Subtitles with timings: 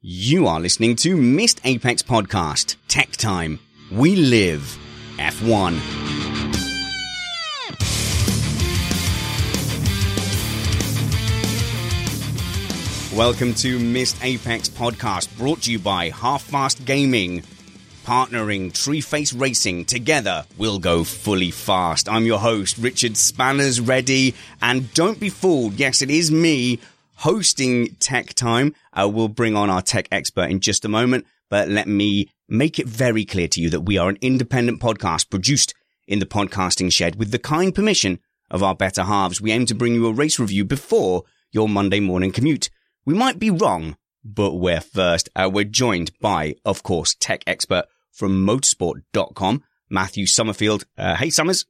[0.00, 3.58] You are listening to Missed Apex Podcast, Tech Time.
[3.90, 4.78] We live
[5.16, 5.74] F1.
[13.12, 17.42] Welcome to Missed Apex Podcast, brought to you by Half Fast Gaming.
[18.06, 19.84] Partnering Tree Face Racing.
[19.84, 22.08] Together, we'll go fully fast.
[22.08, 24.36] I'm your host, Richard Spanners Ready.
[24.62, 25.74] And don't be fooled.
[25.74, 26.78] Yes, it is me
[27.18, 28.74] hosting Tech Time.
[28.92, 31.26] Uh, we'll bring on our tech expert in just a moment.
[31.50, 35.30] But let me make it very clear to you that we are an independent podcast
[35.30, 35.74] produced
[36.06, 38.20] in the podcasting shed with the kind permission
[38.50, 39.40] of our better halves.
[39.40, 42.70] We aim to bring you a race review before your Monday morning commute.
[43.04, 45.28] We might be wrong, but we're first.
[45.34, 50.84] Uh, we're joined by, of course, tech expert from motorsport.com, Matthew Summerfield.
[50.96, 51.64] Uh, hey, Summers.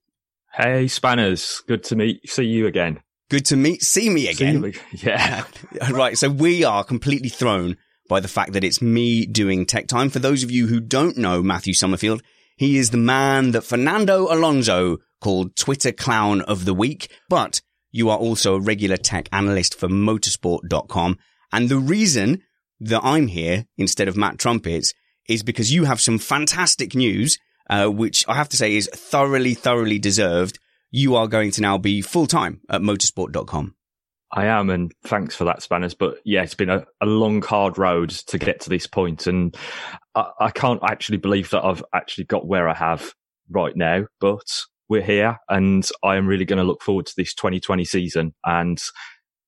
[0.52, 1.62] Hey, Spanners.
[1.66, 3.00] Good to meet, see you again.
[3.30, 4.72] Good to meet, see me again.
[4.72, 5.44] See yeah.
[5.90, 6.16] right.
[6.16, 7.76] So we are completely thrown
[8.08, 10.08] by the fact that it's me doing tech time.
[10.08, 12.22] For those of you who don't know Matthew Summerfield,
[12.56, 17.60] he is the man that Fernando Alonso called Twitter clown of the week, but
[17.92, 21.18] you are also a regular tech analyst for motorsport.com.
[21.52, 22.42] And the reason
[22.80, 24.94] that I'm here instead of Matt Trumpets
[25.28, 29.54] is because you have some fantastic news, uh, which I have to say is thoroughly,
[29.54, 30.58] thoroughly deserved.
[30.90, 33.74] You are going to now be full time at motorsport.com.
[34.30, 35.94] I am, and thanks for that, Spanners.
[35.94, 39.56] But yeah, it's been a, a long, hard road to get to this point, and
[40.14, 43.14] I, I can't actually believe that I've actually got where I have
[43.50, 44.04] right now.
[44.20, 44.46] But
[44.88, 48.34] we're here, and I am really going to look forward to this 2020 season.
[48.44, 48.78] And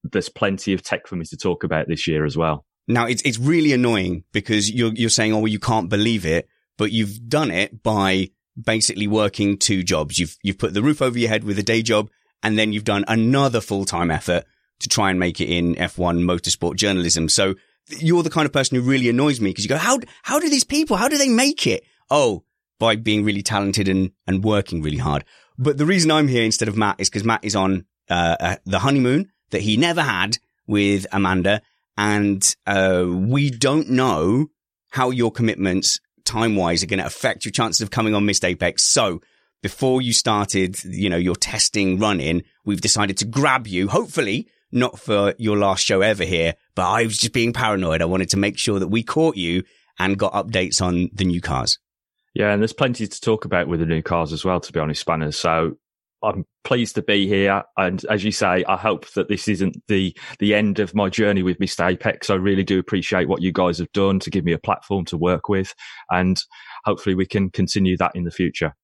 [0.03, 2.65] there's plenty of tech for me to talk about this year as well.
[2.89, 6.49] Now it's it's really annoying because you're you're saying, oh, well, you can't believe it,
[6.79, 8.31] but you've done it by
[8.61, 10.19] basically working two jobs.
[10.19, 12.11] You've you've put the roof over your head with a day job,
[12.43, 14.45] and then you've done another full time effort
[14.81, 17.29] to try and make it in F1 motorsport journalism.
[17.29, 17.55] So
[17.99, 20.49] you're the kind of person who really annoys me because you go, how how do
[20.49, 20.97] these people?
[20.97, 21.85] How do they make it?
[22.11, 22.45] Oh,
[22.79, 25.25] by being really talented and and working really hard.
[25.59, 28.57] But the reason I'm here instead of Matt is because Matt is on uh, uh,
[28.65, 31.63] the honeymoon that he never had with Amanda.
[31.97, 34.47] And, uh, we don't know
[34.91, 38.45] how your commitments time wise are going to affect your chances of coming on Missed
[38.45, 38.85] Apex.
[38.85, 39.21] So
[39.63, 44.49] before you started, you know, your testing run in, we've decided to grab you, hopefully
[44.73, 48.03] not for your last show ever here, but I was just being paranoid.
[48.03, 49.65] I wanted to make sure that we caught you
[49.99, 51.79] and got updates on the new cars.
[52.35, 54.79] Yeah, and there's plenty to talk about with the new cars as well, to be
[54.79, 55.37] honest, Spanners.
[55.37, 55.79] So
[56.23, 57.63] I'm pleased to be here.
[57.77, 61.43] And as you say, I hope that this isn't the, the end of my journey
[61.43, 62.31] with Missed Apex.
[62.31, 65.17] I really do appreciate what you guys have done to give me a platform to
[65.17, 65.75] work with.
[66.11, 66.41] And
[66.85, 68.75] hopefully we can continue that in the future.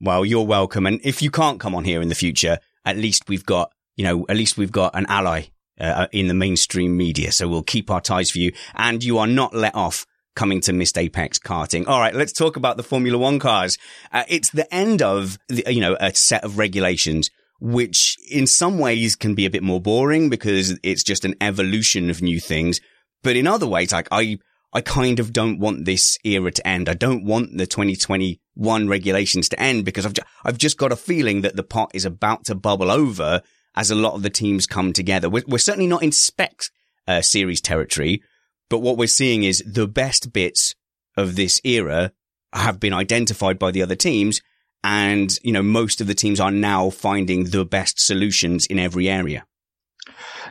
[0.00, 0.86] Well, you're welcome.
[0.86, 4.04] And if you can't come on here in the future, at least we've got, you
[4.04, 5.44] know, at least we've got an ally
[5.80, 7.32] uh, in the mainstream media.
[7.32, 10.06] So we'll keep our ties for you and you are not let off
[10.36, 11.88] coming to Missed Apex karting.
[11.88, 13.78] All right, let's talk about the Formula One cars.
[14.12, 17.30] Uh, it's the end of the, you know, a set of regulations,
[17.60, 22.10] which in some ways can be a bit more boring because it's just an evolution
[22.10, 22.80] of new things.
[23.24, 24.38] But in other ways, like I,
[24.72, 26.88] I kind of don't want this era to end.
[26.88, 30.96] I don't want the 2021 regulations to end because I've, ju- I've just got a
[30.96, 33.42] feeling that the pot is about to bubble over
[33.74, 35.28] as a lot of the teams come together.
[35.28, 36.62] We're, we're certainly not in spec
[37.06, 38.22] uh, series territory,
[38.68, 40.74] but what we're seeing is the best bits
[41.16, 42.12] of this era
[42.52, 44.40] have been identified by the other teams.
[44.82, 49.08] And, you know, most of the teams are now finding the best solutions in every
[49.08, 49.46] area.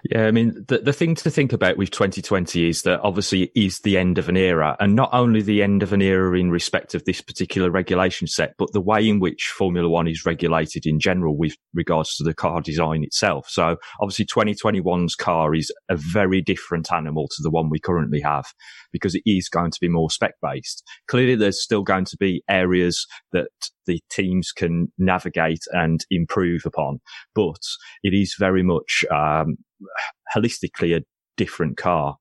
[0.04, 3.52] Yeah, I mean, the, the thing to think about with 2020 is that obviously it
[3.56, 6.52] is the end of an era and not only the end of an era in
[6.52, 10.86] respect of this particular regulation set, but the way in which Formula One is regulated
[10.86, 13.48] in general with regards to the car design itself.
[13.50, 18.46] So obviously 2021's car is a very different animal to the one we currently have
[18.96, 20.84] because it is going to be more spec based.
[21.10, 23.50] Clearly there's still going to be areas that
[23.86, 27.02] the teams can navigate and improve upon,
[27.34, 27.60] but
[28.04, 29.58] it is very much, um,
[30.34, 31.04] holistically a
[31.36, 32.16] different car.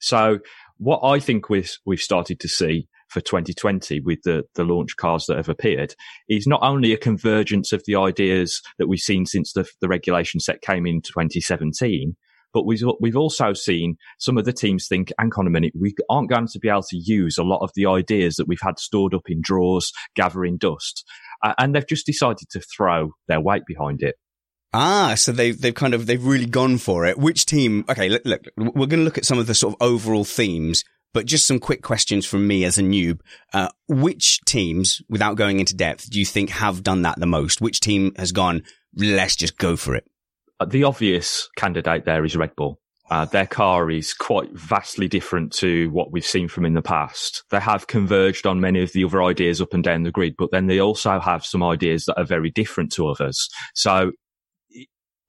[0.00, 0.40] So
[0.78, 5.26] what I think we've, we've started to see for 2020 with the, the launch cars
[5.26, 5.94] that have appeared
[6.28, 10.40] is not only a convergence of the ideas that we've seen since the, the regulation
[10.40, 12.16] set came in 2017,
[12.56, 15.94] but we've, we've also seen some of the teams think, hang on a minute, we
[16.08, 18.78] aren't going to be able to use a lot of the ideas that we've had
[18.78, 21.04] stored up in drawers, gathering dust.
[21.44, 24.14] Uh, and they've just decided to throw their weight behind it.
[24.72, 27.18] Ah, so they've they've kind of they've really gone for it.
[27.18, 27.84] Which team?
[27.90, 30.82] Okay, look, look we're going to look at some of the sort of overall themes,
[31.12, 33.20] but just some quick questions from me as a noob.
[33.52, 37.60] Uh, which teams, without going into depth, do you think have done that the most?
[37.60, 38.62] Which team has gone?
[38.94, 40.06] Let's just go for it.
[40.58, 42.78] Uh, the obvious candidate there is Red Bull.
[43.08, 47.44] Uh, their car is quite vastly different to what we've seen from in the past.
[47.50, 50.50] They have converged on many of the other ideas up and down the grid, but
[50.50, 53.48] then they also have some ideas that are very different to others.
[53.74, 54.10] So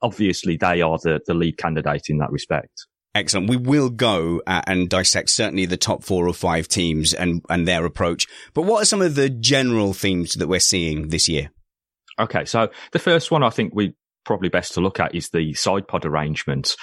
[0.01, 2.87] obviously they are the, the lead candidate in that respect.
[3.13, 3.49] Excellent.
[3.49, 7.67] We will go uh, and dissect certainly the top four or five teams and, and
[7.67, 8.27] their approach.
[8.53, 11.51] But what are some of the general themes that we're seeing this year?
[12.19, 12.45] Okay.
[12.45, 13.93] So the first one I think we
[14.27, 16.75] probably best to look at is the side pod arrangements.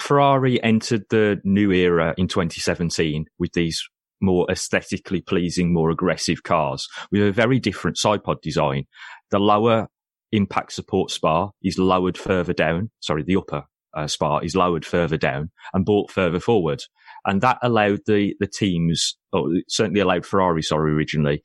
[0.00, 3.82] Ferrari entered the new era in 2017 with these
[4.20, 8.84] more aesthetically pleasing, more aggressive cars with a very different side pod design.
[9.30, 9.86] The lower
[10.32, 12.90] impact support spar is lowered further down.
[13.00, 13.62] Sorry, the upper
[13.96, 16.82] uh, spar is lowered further down and brought further forward.
[17.24, 21.42] And that allowed the, the teams, or certainly allowed Ferrari, sorry, originally,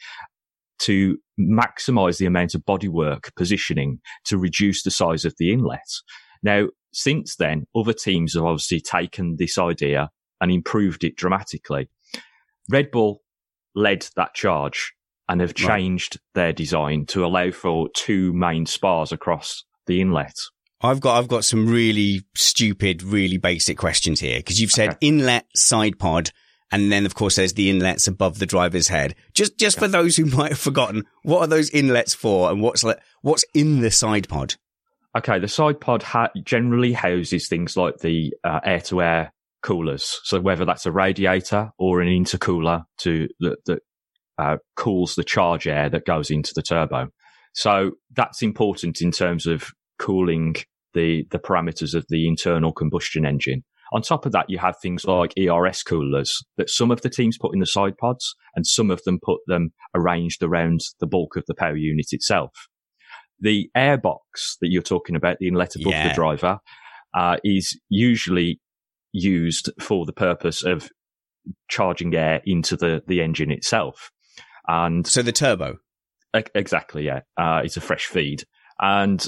[0.80, 1.18] to
[1.50, 5.80] maximize the amount of bodywork positioning to reduce the size of the inlet.
[6.44, 10.10] Now, since then, other teams have obviously taken this idea
[10.40, 11.90] and improved it dramatically.
[12.70, 13.22] Red Bull
[13.76, 14.94] led that charge
[15.30, 16.22] and have changed right.
[16.42, 20.36] their design to allow for two main spars across the inlet.
[20.82, 24.98] I've got I've got some really stupid, really basic questions here because you've said okay.
[25.08, 26.32] inlet side pod,
[26.72, 29.16] and then of course there's the inlets above the driver's head.
[29.34, 32.86] Just just for those who might have forgotten, what are those inlets for, and what's
[33.22, 34.56] what's in the side pod?
[35.18, 38.34] Okay, the side pod ha- generally houses things like the
[38.64, 40.20] air to air coolers.
[40.24, 43.80] So whether that's a radiator or an intercooler to that, that
[44.38, 47.10] uh, cools the charge air that goes into the turbo.
[47.54, 50.56] So that's important in terms of cooling
[50.94, 53.64] the, the parameters of the internal combustion engine.
[53.94, 57.38] On top of that, you have things like ERS coolers that some of the teams
[57.38, 61.36] put in the side pods and some of them put them arranged around the bulk
[61.36, 62.52] of the power unit itself.
[63.40, 66.08] The airbox that you're talking about, the inlet above yeah.
[66.08, 66.60] the driver,
[67.14, 68.62] uh, is usually
[69.12, 70.90] used for the purpose of
[71.70, 74.12] charging air into the, the engine itself.
[74.68, 75.78] And so the turbo.
[76.34, 77.06] Exactly.
[77.06, 77.22] Yeah.
[77.36, 78.46] Uh, it's a fresh feed
[78.80, 79.26] and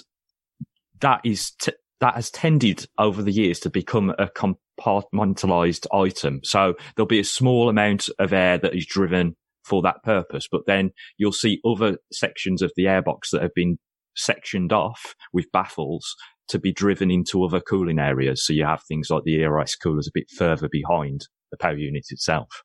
[1.02, 6.42] that is, t- that has tended over the years to become a compartmentalized item.
[6.44, 10.66] So there'll be a small amount of air that is driven for that purpose, but
[10.68, 13.78] then you'll see other sections of the airbox that have been
[14.18, 16.14] sectioned off with baffles
[16.50, 18.46] to be driven into other cooling areas.
[18.46, 21.78] So you have things like the air ice coolers a bit further behind the power
[21.78, 22.64] unit itself.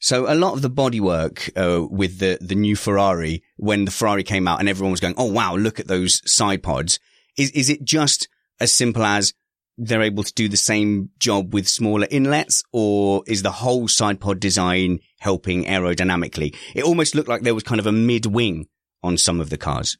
[0.00, 4.24] So a lot of the bodywork uh, with the the new Ferrari, when the Ferrari
[4.24, 6.98] came out and everyone was going, "Oh wow, look at those side pods,"
[7.38, 8.26] is is it just
[8.60, 9.32] as simple as
[9.78, 14.20] they're able to do the same job with smaller inlets, or is the whole side
[14.20, 16.54] pod design helping aerodynamically?
[16.74, 18.66] It almost looked like there was kind of a mid wing
[19.02, 19.96] on some of the cars.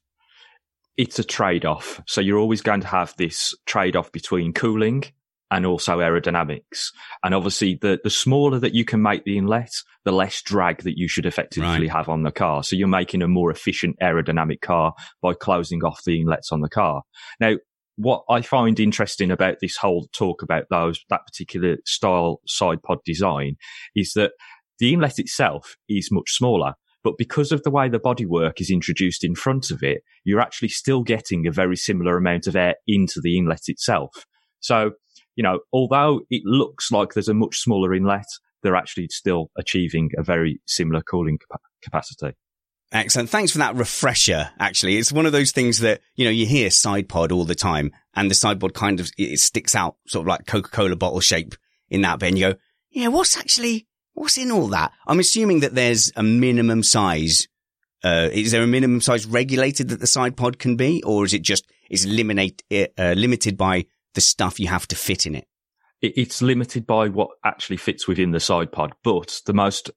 [0.96, 2.02] It's a trade off.
[2.06, 5.04] So you're always going to have this trade off between cooling
[5.50, 6.92] and also aerodynamics.
[7.24, 9.72] And obviously the, the smaller that you can make the inlet,
[10.04, 11.90] the less drag that you should effectively right.
[11.90, 12.62] have on the car.
[12.62, 16.68] So you're making a more efficient aerodynamic car by closing off the inlets on the
[16.68, 17.02] car.
[17.40, 17.54] Now,
[18.00, 22.98] what I find interesting about this whole talk about those, that particular style side pod
[23.04, 23.56] design
[23.94, 24.32] is that
[24.78, 29.24] the inlet itself is much smaller, But because of the way the bodywork is introduced
[29.24, 33.20] in front of it, you're actually still getting a very similar amount of air into
[33.22, 34.26] the inlet itself.
[34.60, 34.92] So,
[35.36, 38.26] you know, although it looks like there's a much smaller inlet,
[38.62, 41.38] they're actually still achieving a very similar cooling
[41.82, 42.36] capacity.
[42.92, 43.30] Excellent.
[43.30, 44.50] Thanks for that refresher.
[44.58, 47.54] Actually, it's one of those things that, you know, you hear side pod all the
[47.54, 51.20] time and the side pod kind of, it sticks out sort of like Coca-Cola bottle
[51.20, 51.54] shape
[51.88, 52.58] in that bit and you go,
[52.90, 54.90] yeah, what's actually, what's in all that?
[55.06, 57.46] I'm assuming that there's a minimum size.
[58.02, 61.32] Uh, is there a minimum size regulated that the side pod can be or is
[61.32, 65.46] it just, is eliminate, uh, limited by the stuff you have to fit in it?
[66.02, 69.90] It's limited by what actually fits within the side pod, but the most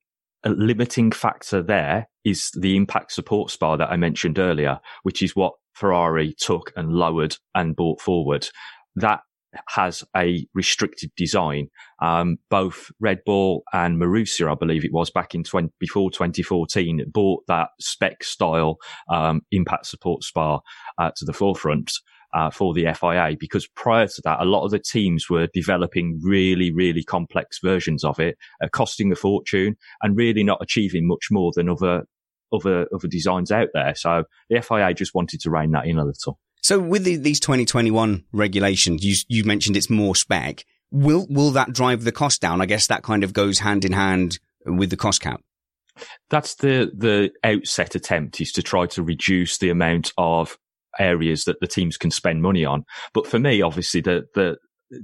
[0.45, 5.53] limiting factor there is the impact support spar that I mentioned earlier, which is what
[5.73, 8.47] Ferrari took and lowered and brought forward.
[8.95, 9.21] That
[9.69, 11.67] has a restricted design.
[12.01, 17.05] Um, both Red Bull and Marussia, I believe it was back in 20, before 2014,
[17.11, 18.77] brought that spec style
[19.09, 20.61] um, impact support spar
[20.97, 21.91] uh, to the forefront
[22.33, 26.19] uh, for the FIA because prior to that, a lot of the teams were developing
[26.23, 31.27] really, really complex versions of it, uh, costing a fortune and really not achieving much
[31.29, 32.03] more than other,
[32.53, 33.93] other, other designs out there.
[33.95, 36.39] So the FIA just wanted to rein that in a little.
[36.61, 40.63] So with the, these 2021 regulations, you, you mentioned it's more spec.
[40.91, 42.61] Will, will that drive the cost down?
[42.61, 45.41] I guess that kind of goes hand in hand with the cost cap.
[46.29, 50.57] That's the, the outset attempt is to try to reduce the amount of
[50.99, 52.85] areas that the teams can spend money on.
[53.13, 54.57] But for me, obviously, the, the,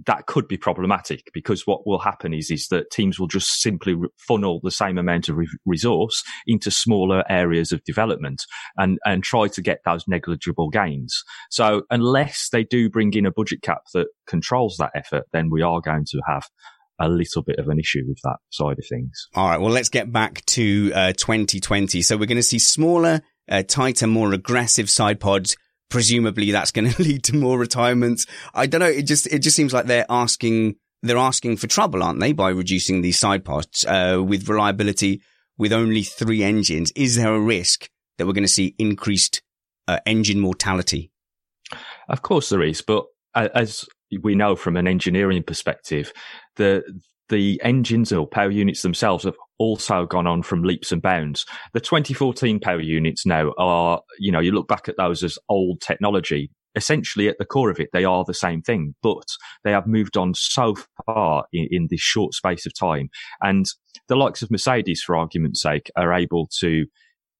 [0.06, 3.96] that could be problematic because what will happen is, is that teams will just simply
[4.18, 8.44] funnel the same amount of re- resource into smaller areas of development
[8.78, 11.24] and, and try to get those negligible gains.
[11.50, 15.62] So unless they do bring in a budget cap that controls that effort, then we
[15.62, 16.44] are going to have
[17.00, 19.28] a little bit of an issue with that side of things.
[19.34, 19.60] All right.
[19.60, 22.02] Well, let's get back to uh, 2020.
[22.02, 25.56] So we're going to see smaller, uh, tighter, more aggressive side pods
[25.90, 28.26] presumably that's going to lead to more retirements.
[28.54, 28.88] I don't know.
[28.88, 32.34] It just, it just seems like they're asking, they're asking for trouble, aren't they?
[32.34, 35.22] By reducing these side pods, uh, with reliability
[35.60, 36.92] with only three engines.
[36.96, 39.44] Is there a risk that we're going to see increased
[39.88, 41.12] uh, engine mortality?
[42.08, 43.06] Of course there is, but
[43.36, 43.86] as
[44.24, 46.12] we know from an engineering perspective,
[46.56, 46.84] the
[47.30, 51.46] the engines or power units themselves have also gone on from leaps and bounds.
[51.74, 55.82] The 2014 power units now are, you know, you look back at those as old
[55.82, 56.52] technology.
[56.76, 59.26] Essentially, at the core of it, they are the same thing, but
[59.64, 63.10] they have moved on so far in, in this short space of time.
[63.42, 63.66] And
[64.08, 66.86] the likes of Mercedes, for argument's sake, are able to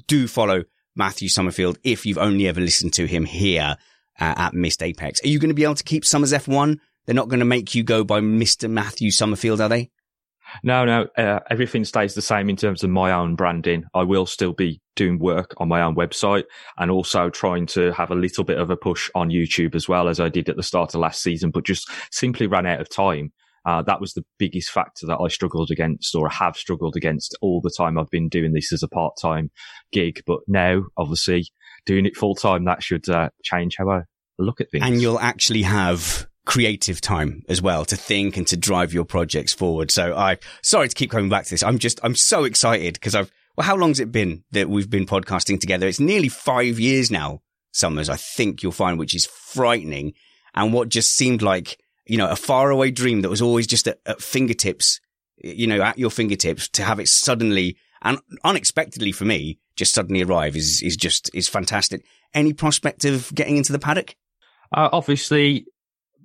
[0.06, 0.64] do follow
[0.96, 3.76] Matthew Summerfield if you've only ever listened to him here
[4.20, 5.20] uh, at Missed Apex.
[5.24, 6.78] Are you going to be able to keep Summers F1?
[7.06, 8.70] They're not going to make you go by Mr.
[8.70, 9.90] Matthew Summerfield, are they?
[10.62, 11.08] No, no.
[11.16, 13.84] Uh, everything stays the same in terms of my own branding.
[13.94, 16.44] I will still be doing work on my own website
[16.78, 20.08] and also trying to have a little bit of a push on YouTube as well
[20.08, 22.88] as I did at the start of last season, but just simply ran out of
[22.88, 23.32] time.
[23.66, 27.60] Uh, that was the biggest factor that I struggled against or have struggled against all
[27.62, 29.50] the time I've been doing this as a part time
[29.92, 30.22] gig.
[30.26, 31.46] But now, obviously,
[31.86, 34.00] doing it full time, that should uh, change how I
[34.38, 34.84] look at things.
[34.84, 39.54] And you'll actually have creative time as well to think and to drive your projects
[39.54, 39.90] forward.
[39.90, 41.62] So I, sorry to keep coming back to this.
[41.62, 45.06] I'm just, I'm so excited because I've, well, how long's it been that we've been
[45.06, 45.86] podcasting together?
[45.86, 47.40] It's nearly five years now,
[47.72, 50.12] Summers, I think you'll find, which is frightening.
[50.54, 53.98] And what just seemed like you know, a faraway dream that was always just at,
[54.06, 55.00] at fingertips,
[55.42, 60.22] you know, at your fingertips to have it suddenly and unexpectedly for me, just suddenly
[60.22, 62.04] arrive is, is just, is fantastic.
[62.34, 64.14] Any prospect of getting into the paddock?
[64.72, 65.66] Uh, obviously,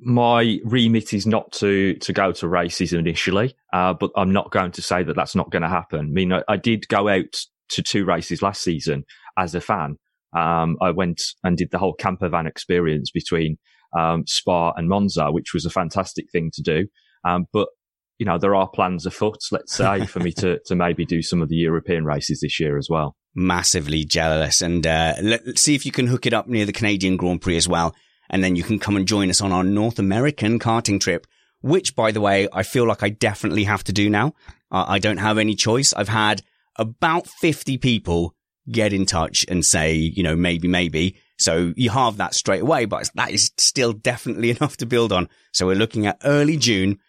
[0.02, 4.72] my remit is not to to go to races initially, uh, but I'm not going
[4.72, 6.00] to say that that's not going to happen.
[6.00, 7.36] I mean, I, I, did go out
[7.70, 9.04] to two races last season
[9.38, 9.98] as a fan.
[10.36, 13.58] Um, I went and did the whole camper van experience between
[13.98, 16.88] um, Spa and Monza, which was a fantastic thing to do.
[17.26, 17.70] Um, but
[18.18, 21.42] you know, there are plans afoot, let's say, for me to, to maybe do some
[21.42, 23.16] of the European races this year as well.
[23.34, 24.62] massively jealous.
[24.62, 27.58] And uh, let's see if you can hook it up near the Canadian Grand Prix
[27.58, 27.96] as well.
[28.30, 31.26] And then you can come and join us on our North American karting trip,
[31.62, 34.34] which, by the way, I feel like I definitely have to do now.
[34.72, 35.94] Uh, I don't have any choice.
[35.94, 36.44] I've had
[36.76, 38.36] about 50 people
[38.70, 41.18] get in touch and say, you know, maybe, maybe.
[41.40, 45.30] So you halve that straight away, but that is still definitely enough to build on.
[45.54, 47.00] So we're looking at early June.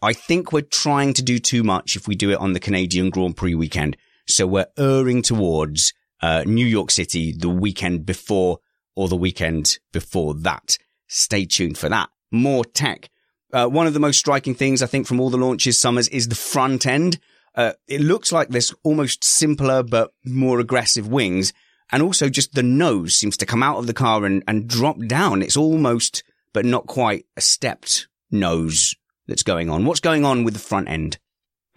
[0.00, 3.10] I think we're trying to do too much if we do it on the Canadian
[3.10, 3.96] Grand Prix weekend.
[4.26, 8.58] So we're erring towards uh, New York City the weekend before
[8.94, 10.78] or the weekend before that.
[11.08, 12.08] Stay tuned for that.
[12.30, 13.10] More tech.
[13.52, 16.28] Uh, one of the most striking things I think from all the launches summers is
[16.28, 17.18] the front end.
[17.54, 21.52] Uh, it looks like this almost simpler but more aggressive wings.
[21.92, 24.96] And also just the nose seems to come out of the car and, and drop
[25.06, 25.42] down.
[25.42, 28.94] It's almost, but not quite a stepped nose
[29.28, 29.84] that's going on.
[29.84, 31.18] What's going on with the front end?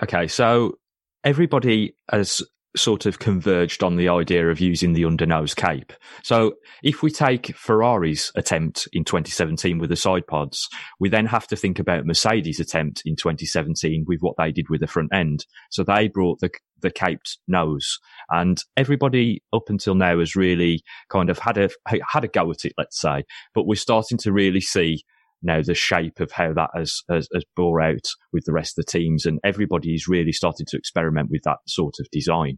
[0.01, 0.27] Okay.
[0.27, 0.77] So
[1.23, 2.41] everybody has
[2.75, 5.93] sort of converged on the idea of using the undernose cape.
[6.23, 6.53] So
[6.83, 10.67] if we take Ferrari's attempt in 2017 with the side pods,
[10.99, 14.81] we then have to think about Mercedes' attempt in 2017 with what they did with
[14.81, 15.45] the front end.
[15.71, 16.51] So they brought the
[16.81, 21.69] the caped nose and everybody up until now has really kind of had a
[22.07, 23.23] had a go at it let's say
[23.55, 25.01] but we're starting to really see
[25.41, 28.85] now the shape of how that has, has, has bore out with the rest of
[28.85, 32.57] the teams and everybody's really started to experiment with that sort of design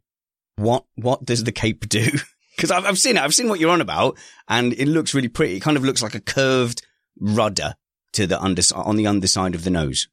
[0.58, 2.06] what what does the cape do?
[2.56, 3.22] Because I've, I've seen it.
[3.22, 5.58] I've seen what you're on about, and it looks really pretty.
[5.58, 6.82] It kind of looks like a curved
[7.20, 7.76] rudder
[8.14, 10.08] to the under on the underside of the nose.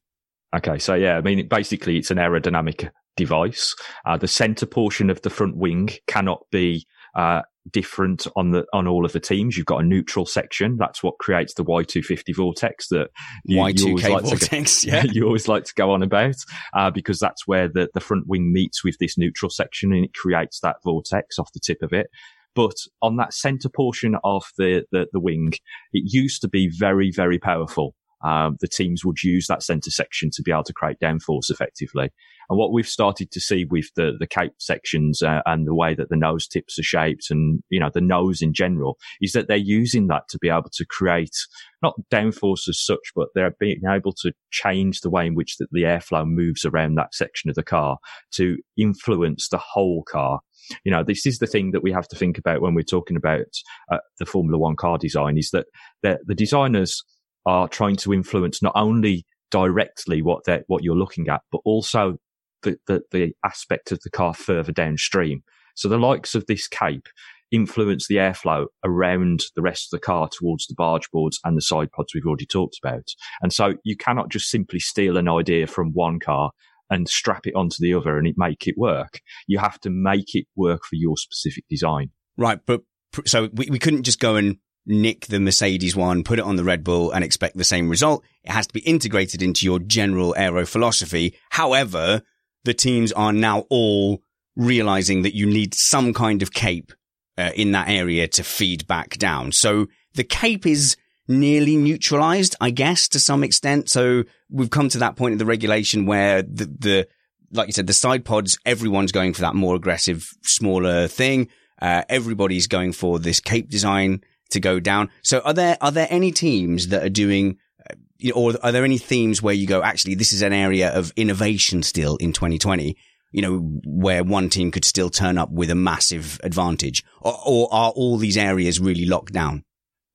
[0.55, 3.75] Okay, so yeah, I mean, basically, it's an aerodynamic device.
[4.05, 6.85] Uh, the center portion of the front wing cannot be
[7.15, 7.41] uh,
[7.71, 9.57] different on the on all of the teams.
[9.57, 10.77] You've got a neutral section.
[10.77, 13.09] That's what creates the Y250 vortex that
[13.45, 14.81] you, Y2K you like vortex.
[14.81, 16.35] To, yeah, you always like to go on about
[16.73, 20.13] uh, because that's where the the front wing meets with this neutral section and it
[20.13, 22.07] creates that vortex off the tip of it.
[22.55, 25.51] But on that center portion of the, the, the wing,
[25.91, 27.93] it used to be very, very powerful
[28.23, 32.11] um, the teams would use that center section to be able to create downforce effectively.
[32.49, 35.95] And what we've started to see with the, the cape sections uh, and the way
[35.95, 39.47] that the nose tips are shaped and, you know, the nose in general is that
[39.47, 41.35] they're using that to be able to create
[41.81, 45.67] not downforce as such, but they're being able to change the way in which the,
[45.71, 47.97] the airflow moves around that section of the car
[48.33, 50.39] to influence the whole car
[50.83, 53.17] you know, this is the thing that we have to think about when we're talking
[53.17, 53.45] about
[53.91, 55.67] uh, the Formula One car design is that
[56.01, 57.03] the designers
[57.45, 62.17] are trying to influence not only directly what they what you're looking at, but also
[62.63, 65.43] the, the, the aspect of the car further downstream.
[65.75, 67.07] So the likes of this cape
[67.51, 71.61] influence the airflow around the rest of the car towards the barge boards and the
[71.61, 73.07] side pods we've already talked about.
[73.41, 76.51] And so you cannot just simply steal an idea from one car
[76.89, 79.21] and strap it onto the other and it make it work.
[79.47, 82.11] You have to make it work for your specific design.
[82.37, 82.59] Right.
[82.65, 82.81] But
[83.25, 86.63] so we, we couldn't just go and nick the Mercedes one, put it on the
[86.63, 88.23] Red Bull and expect the same result.
[88.43, 91.35] It has to be integrated into your general aero philosophy.
[91.49, 92.21] However,
[92.63, 94.21] the teams are now all
[94.55, 96.93] realizing that you need some kind of cape
[97.37, 99.51] uh, in that area to feed back down.
[99.51, 100.95] So the cape is
[101.27, 103.89] nearly neutralized, I guess, to some extent.
[103.89, 107.07] So we've come to that point in the regulation where the, the,
[107.51, 111.49] like you said, the side pods, everyone's going for that more aggressive, smaller thing.
[111.81, 115.09] Uh, everybody's going for this cape design to go down.
[115.21, 117.57] So are there, are there any teams that are doing,
[117.89, 121.13] uh, or are there any themes where you go, actually, this is an area of
[121.15, 122.95] innovation still in 2020?
[123.31, 127.73] You know, where one team could still turn up with a massive advantage or, or
[127.73, 129.65] are all these areas really locked down?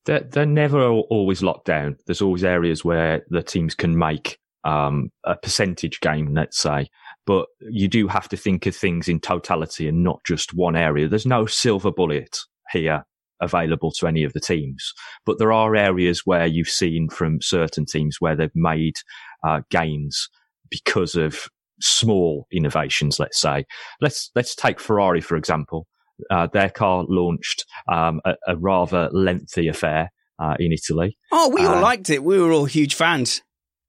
[0.06, 1.96] They're, they're never always locked down.
[2.06, 6.88] There's always areas where the teams can make um, a percentage gain, let's say.
[7.26, 11.08] But you do have to think of things in totality and not just one area.
[11.08, 12.38] There's no silver bullet
[12.72, 13.04] here
[13.40, 14.92] available to any of the teams.
[15.24, 18.96] But there are areas where you've seen from certain teams where they've made
[19.44, 20.28] uh, gains
[20.70, 21.48] because of
[21.80, 23.18] small innovations.
[23.18, 23.64] Let's say,
[24.00, 25.86] let's let's take Ferrari for example.
[26.30, 31.16] Uh, their car launched um, a, a, rather lengthy affair uh, in Italy.
[31.32, 32.22] Oh, we all uh, liked it.
[32.22, 33.40] We were all huge fans.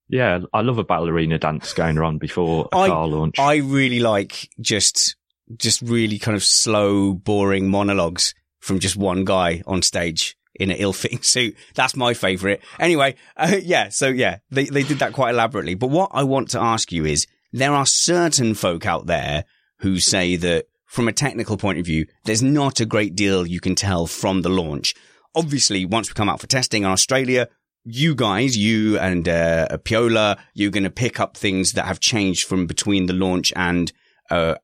[0.07, 3.37] Yeah, I love a ballerina dance going on before a I, car launch.
[3.37, 5.15] I really like just
[5.57, 10.77] just really kind of slow, boring monologues from just one guy on stage in an
[10.77, 11.55] ill-fitting suit.
[11.75, 12.61] That's my favorite.
[12.79, 15.75] Anyway, uh, yeah, so yeah, they, they did that quite elaborately.
[15.75, 19.43] But what I want to ask you is, there are certain folk out there
[19.79, 23.59] who say that from a technical point of view, there's not a great deal you
[23.59, 24.93] can tell from the launch.
[25.35, 27.47] Obviously, once we come out for testing in Australia,
[27.83, 32.47] you guys, you and uh, Piola, you're going to pick up things that have changed
[32.47, 33.91] from between the launch and
[34.29, 34.55] uh,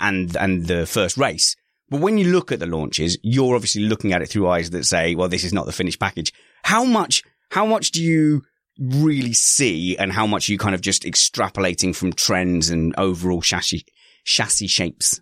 [0.00, 1.56] and and the first race.
[1.88, 4.84] But when you look at the launches, you're obviously looking at it through eyes that
[4.84, 6.32] say, well, this is not the finished package.
[6.64, 8.42] How much, how much do you
[8.78, 13.40] really see and how much are you kind of just extrapolating from trends and overall
[13.40, 13.86] chassis,
[14.24, 15.20] chassis shapes?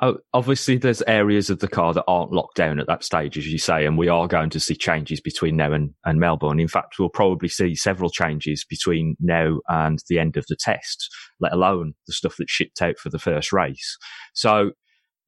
[0.00, 3.46] Uh, obviously, there's areas of the car that aren't locked down at that stage, as
[3.46, 6.60] you say, and we are going to see changes between now and, and Melbourne.
[6.60, 11.08] In fact, we'll probably see several changes between now and the end of the test,
[11.40, 13.96] let alone the stuff that's shipped out for the first race.
[14.34, 14.72] So,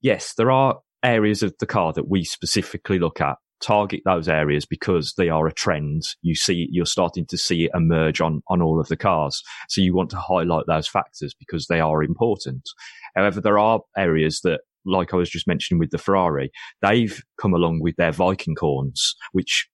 [0.03, 4.67] yes, there are areas of the car that we specifically look at target those areas
[4.67, 6.03] because they are a trend.
[6.21, 9.43] You see, you're starting to see it emerge on, on all of the cars.
[9.69, 12.69] So you want to highlight those factors because they are important.
[13.15, 16.51] However, there are areas that, like I was just mentioning with the Ferrari,
[16.83, 19.69] they've come along with their Viking horns, which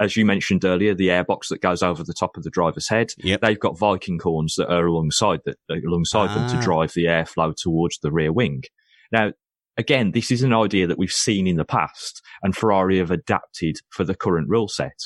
[0.00, 3.08] as you mentioned earlier, the airbox that goes over the top of the driver's head.
[3.18, 3.40] Yep.
[3.40, 6.34] They've got Viking horns that are alongside that, alongside ah.
[6.34, 6.60] them to ah.
[6.60, 8.62] drive the airflow towards the rear wing.
[9.10, 9.32] Now,
[9.78, 13.76] again, this is an idea that we've seen in the past and Ferrari have adapted
[13.90, 14.98] for the current rule set.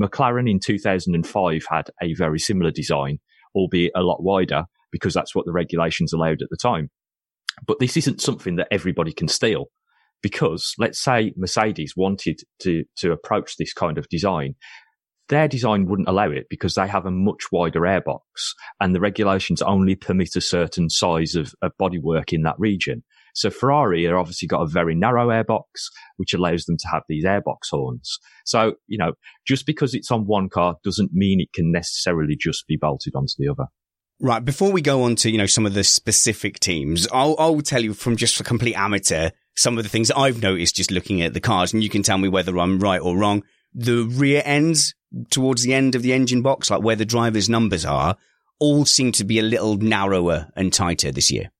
[0.00, 3.18] McLaren in 2005 had a very similar design,
[3.54, 6.90] albeit a lot wider because that's what the regulations allowed at the time.
[7.66, 9.66] But this isn't something that everybody can steal
[10.22, 14.54] because let's say Mercedes wanted to, to approach this kind of design.
[15.28, 18.20] Their design wouldn't allow it because they have a much wider airbox
[18.80, 23.04] and the regulations only permit a certain size of, of bodywork in that region.
[23.34, 25.62] So Ferrari are obviously got a very narrow airbox,
[26.16, 28.18] which allows them to have these airbox horns.
[28.44, 29.12] So, you know,
[29.46, 33.34] just because it's on one car doesn't mean it can necessarily just be bolted onto
[33.38, 33.66] the other.
[34.22, 34.44] Right.
[34.44, 37.82] Before we go on to, you know, some of the specific teams, I'll, I'll tell
[37.82, 41.32] you from just a complete amateur, some of the things I've noticed just looking at
[41.32, 43.42] the cars and you can tell me whether I'm right or wrong.
[43.72, 44.94] The rear ends
[45.30, 48.16] towards the end of the engine box, like where the driver's numbers are,
[48.58, 51.50] all seem to be a little narrower and tighter this year.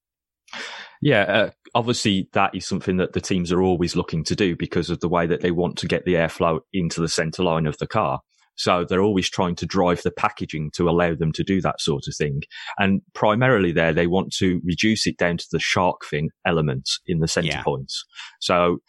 [1.00, 4.90] Yeah, uh, obviously that is something that the teams are always looking to do because
[4.90, 7.78] of the way that they want to get the airflow into the center line of
[7.78, 8.20] the car.
[8.56, 12.06] So they're always trying to drive the packaging to allow them to do that sort
[12.06, 12.42] of thing.
[12.78, 17.20] And primarily there, they want to reduce it down to the shark fin element in
[17.20, 17.62] the center yeah.
[17.62, 18.04] points.
[18.38, 18.82] So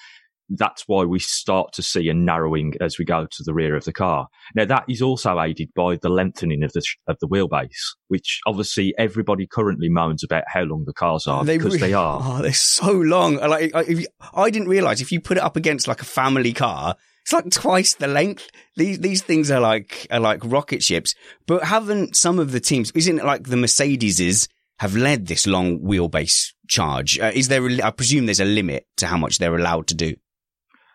[0.58, 3.86] that's why we start to see a narrowing as we go to the rear of
[3.86, 4.28] the car.
[4.56, 8.94] Now that is also aided by the lengthening of the of the wheelbase, which obviously
[8.98, 12.20] everybody currently moans about how long the cars are they because really, they are.
[12.22, 13.36] Oh, they're so long.
[13.36, 16.96] Like I, I didn't realize if you put it up against like a family car,
[17.24, 18.50] it's like twice the length.
[18.76, 21.16] These these things are like are like rocket ships.
[21.48, 22.92] But haven't some of the teams?
[22.92, 24.48] Isn't it like the Mercedeses
[24.80, 27.20] have led this long wheelbase charge?
[27.20, 27.66] Uh, is there?
[27.66, 30.16] A, I presume there's a limit to how much they're allowed to do.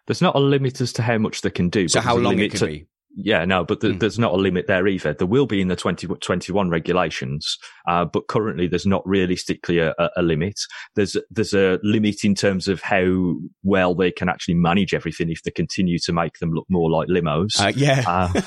[0.06, 1.88] There's not a limit as to how much they can do.
[1.88, 2.86] So how long it could to, be?
[3.18, 4.00] Yeah, no, but the, mm.
[4.00, 5.14] there's not a limit there either.
[5.14, 7.56] There will be in the 2021 regulations,
[7.88, 10.60] uh, but currently there's not realistically a, a, limit.
[10.96, 15.42] There's there's a limit in terms of how well they can actually manage everything if
[15.44, 17.58] they continue to make them look more like limos.
[17.58, 18.40] Uh, yeah, uh,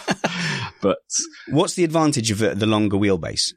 [0.81, 0.99] but
[1.47, 3.53] what's the advantage of the longer wheelbase?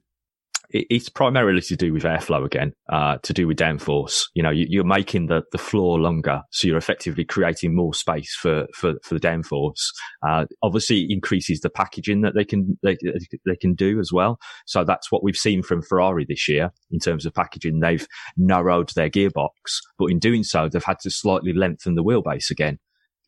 [0.73, 4.25] It's primarily to do with airflow again, uh, to do with downforce.
[4.35, 8.35] You know, you, are making the, the floor longer, so you're effectively creating more space
[8.35, 9.81] for, for, for the downforce.
[10.27, 12.97] Uh, obviously increases the packaging that they can, they,
[13.45, 14.39] they can do as well.
[14.67, 17.81] So that's what we've seen from Ferrari this year in terms of packaging.
[17.81, 18.07] They've
[18.37, 22.79] narrowed their gearbox, but in doing so, they've had to slightly lengthen the wheelbase again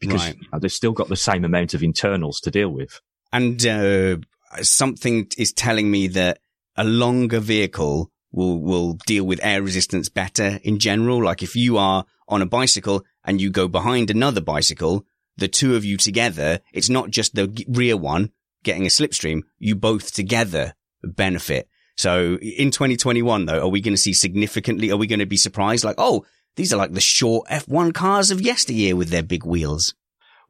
[0.01, 0.37] because right.
[0.37, 3.01] you know, they've still got the same amount of internals to deal with.
[3.33, 4.17] And, uh,
[4.63, 6.39] something is telling me that
[6.77, 11.23] a longer vehicle will, will deal with air resistance better in general.
[11.23, 15.07] Like if you are on a bicycle and you go behind another bicycle,
[15.37, 18.31] the two of you together, it's not just the rear one
[18.63, 19.43] getting a slipstream.
[19.59, 21.69] You both together benefit.
[21.97, 25.37] So in 2021 though, are we going to see significantly, are we going to be
[25.37, 25.85] surprised?
[25.85, 26.25] Like, oh,
[26.57, 29.95] these are like the short F1 cars of yesteryear with their big wheels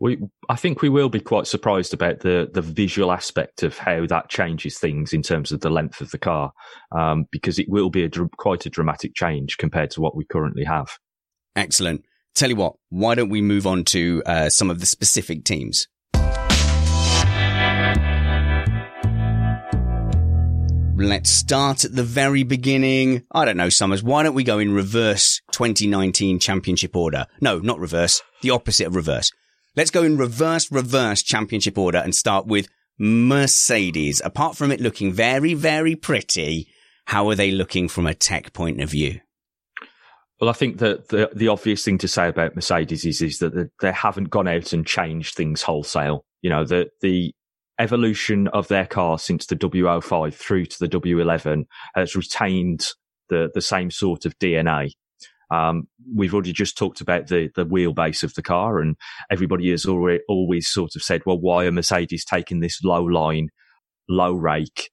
[0.00, 4.06] we I think we will be quite surprised about the the visual aspect of how
[4.06, 6.52] that changes things in terms of the length of the car,
[6.92, 10.64] um, because it will be a quite a dramatic change compared to what we currently
[10.64, 10.98] have.
[11.56, 12.04] Excellent.
[12.34, 15.86] Tell you what, why don't we move on to uh, some of the specific teams?
[20.96, 23.24] Let's start at the very beginning.
[23.32, 24.02] I don't know, Summers.
[24.02, 27.26] Why don't we go in reverse 2019 championship order?
[27.40, 28.22] No, not reverse.
[28.42, 29.30] The opposite of reverse.
[29.76, 34.22] Let's go in reverse, reverse championship order and start with Mercedes.
[34.24, 36.68] Apart from it looking very, very pretty,
[37.06, 39.20] how are they looking from a tech point of view?
[40.40, 43.70] Well, I think that the the obvious thing to say about Mercedes is is that
[43.80, 46.24] they haven't gone out and changed things wholesale.
[46.42, 47.32] You know, the the
[47.80, 52.86] evolution of their car since the W05 through to the W11 has retained
[53.28, 54.92] the the same sort of DNA.
[55.54, 58.96] Um, we've already just talked about the, the wheelbase of the car and
[59.30, 63.48] everybody has already, always sort of said, well, why are Mercedes taking this low line,
[64.08, 64.90] low rake,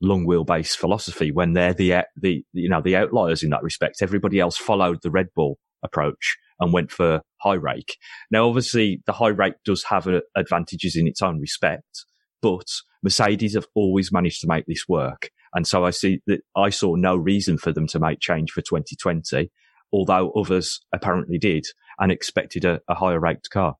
[0.00, 4.02] long wheelbase philosophy when they're the, the, you know, the outliers in that respect?
[4.02, 7.96] Everybody else followed the Red Bull approach and went for high rake.
[8.30, 12.04] Now, obviously the high rake does have a, advantages in its own respect,
[12.40, 12.66] but
[13.02, 15.30] Mercedes have always managed to make this work.
[15.54, 18.60] And so I see that I saw no reason for them to make change for
[18.60, 19.50] 2020
[19.92, 21.66] although others apparently did
[21.98, 23.76] and expected a, a higher raked car.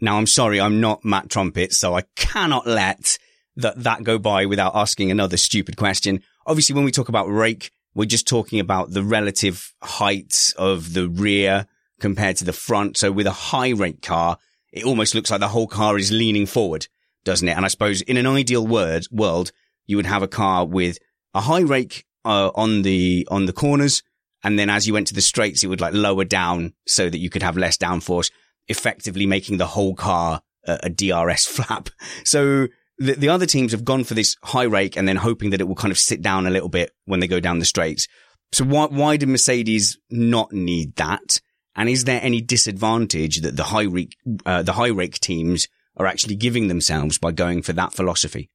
[0.00, 3.18] Now, I'm sorry, I'm not Matt Trumpet, so I cannot let
[3.56, 6.22] that, that go by without asking another stupid question.
[6.46, 11.08] Obviously, when we talk about rake, we're just talking about the relative height of the
[11.08, 11.66] rear
[12.00, 12.96] compared to the front.
[12.96, 14.38] So with a high rake car,
[14.72, 16.88] it almost looks like the whole car is leaning forward,
[17.24, 17.56] doesn't it?
[17.56, 19.52] And I suppose in an ideal word, world,
[19.86, 20.98] you would have a car with
[21.34, 24.02] a high rake uh, on the on the corners
[24.42, 27.18] and then as you went to the straights, it would like lower down so that
[27.18, 28.30] you could have less downforce,
[28.68, 31.88] effectively making the whole car a, a DRS flap.
[32.24, 35.60] So the, the other teams have gone for this high rake and then hoping that
[35.60, 38.08] it will kind of sit down a little bit when they go down the straights.
[38.52, 41.40] So why, why did Mercedes not need that?
[41.74, 46.06] And is there any disadvantage that the high rake, uh, the high rake teams are
[46.06, 48.50] actually giving themselves by going for that philosophy?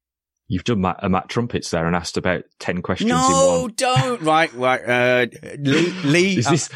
[0.49, 4.21] You've done Matt, uh, Matt Trumpets there and asked about 10 questions no, don't.
[4.21, 4.81] right, right.
[4.81, 5.25] Uh,
[5.59, 6.69] Lee, Lee uh, this,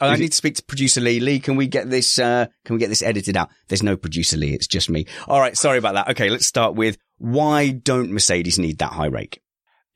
[0.00, 1.20] I need it, to speak to producer Lee.
[1.20, 3.50] Lee, can we get this, uh, can we get this edited out?
[3.68, 4.54] There's no producer Lee.
[4.54, 5.06] It's just me.
[5.28, 5.54] All right.
[5.56, 6.08] Sorry about that.
[6.10, 6.30] Okay.
[6.30, 9.42] Let's start with why don't Mercedes need that high rake?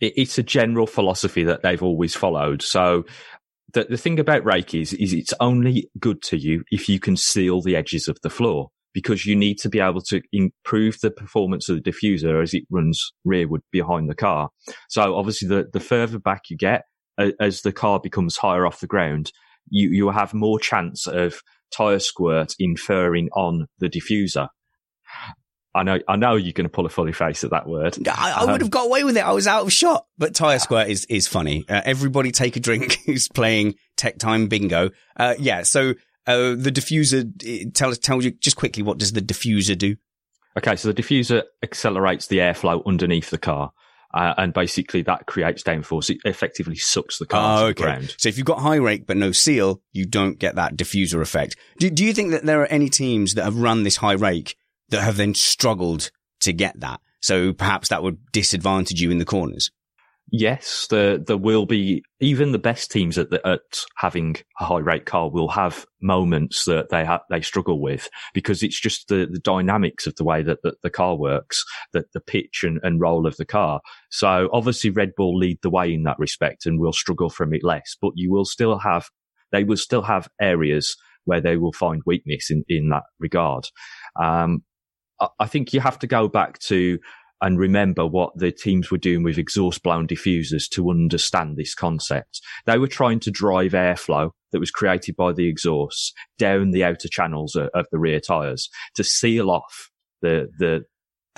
[0.00, 2.60] It, it's a general philosophy that they've always followed.
[2.60, 3.04] So
[3.72, 7.16] the, the thing about rake is, is it's only good to you if you can
[7.16, 11.10] seal the edges of the floor because you need to be able to improve the
[11.10, 14.48] performance of the diffuser as it runs rearward behind the car.
[14.88, 16.84] So obviously the, the further back you get
[17.18, 19.32] as the car becomes higher off the ground,
[19.68, 24.48] you, you have more chance of tire squirt inferring on the diffuser.
[25.76, 27.98] I know, I know you're going to pull a funny face at that word.
[28.06, 29.26] I, I um, would have got away with it.
[29.26, 31.64] I was out of shot, but tire squirt is, is funny.
[31.68, 34.90] Uh, everybody take a drink who's playing tech time bingo.
[35.16, 35.62] Uh, yeah.
[35.62, 35.94] So
[36.26, 39.96] uh, the diffuser, tell us, tell you just quickly, what does the diffuser do?
[40.56, 43.72] Okay, so the diffuser accelerates the airflow underneath the car.
[44.12, 46.08] Uh, and basically that creates downforce.
[46.08, 47.72] It effectively sucks the car oh, to okay.
[47.72, 48.14] the ground.
[48.16, 51.56] So if you've got high rake but no seal, you don't get that diffuser effect.
[51.80, 54.56] Do, do you think that there are any teams that have run this high rake
[54.90, 57.00] that have then struggled to get that?
[57.20, 59.72] So perhaps that would disadvantage you in the corners
[60.30, 64.78] yes, there there will be even the best teams at the, at having a high
[64.78, 69.26] rake car will have moments that they ha- they struggle with because it's just the,
[69.30, 73.00] the dynamics of the way that, that the car works, that the pitch and, and
[73.00, 73.80] roll of the car.
[74.10, 77.62] So obviously Red Bull lead the way in that respect and will struggle from it
[77.62, 79.06] less, but you will still have
[79.52, 83.68] they will still have areas where they will find weakness in in that regard.
[84.20, 84.62] Um,
[85.20, 86.98] I, I think you have to go back to
[87.40, 92.40] and remember what the teams were doing with exhaust blown diffusers to understand this concept.
[92.64, 97.08] They were trying to drive airflow that was created by the exhausts down the outer
[97.08, 99.90] channels of, of the rear tires to seal off
[100.22, 100.84] the, the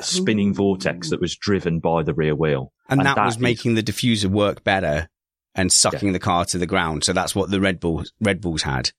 [0.01, 0.55] spinning Ooh.
[0.55, 2.73] vortex that was driven by the rear wheel.
[2.89, 5.09] And, and that, that, was is, making the diffuser work better
[5.55, 6.13] and sucking yeah.
[6.13, 7.05] the car to the ground.
[7.05, 8.93] So that's what the Red Bull, Red Bulls had.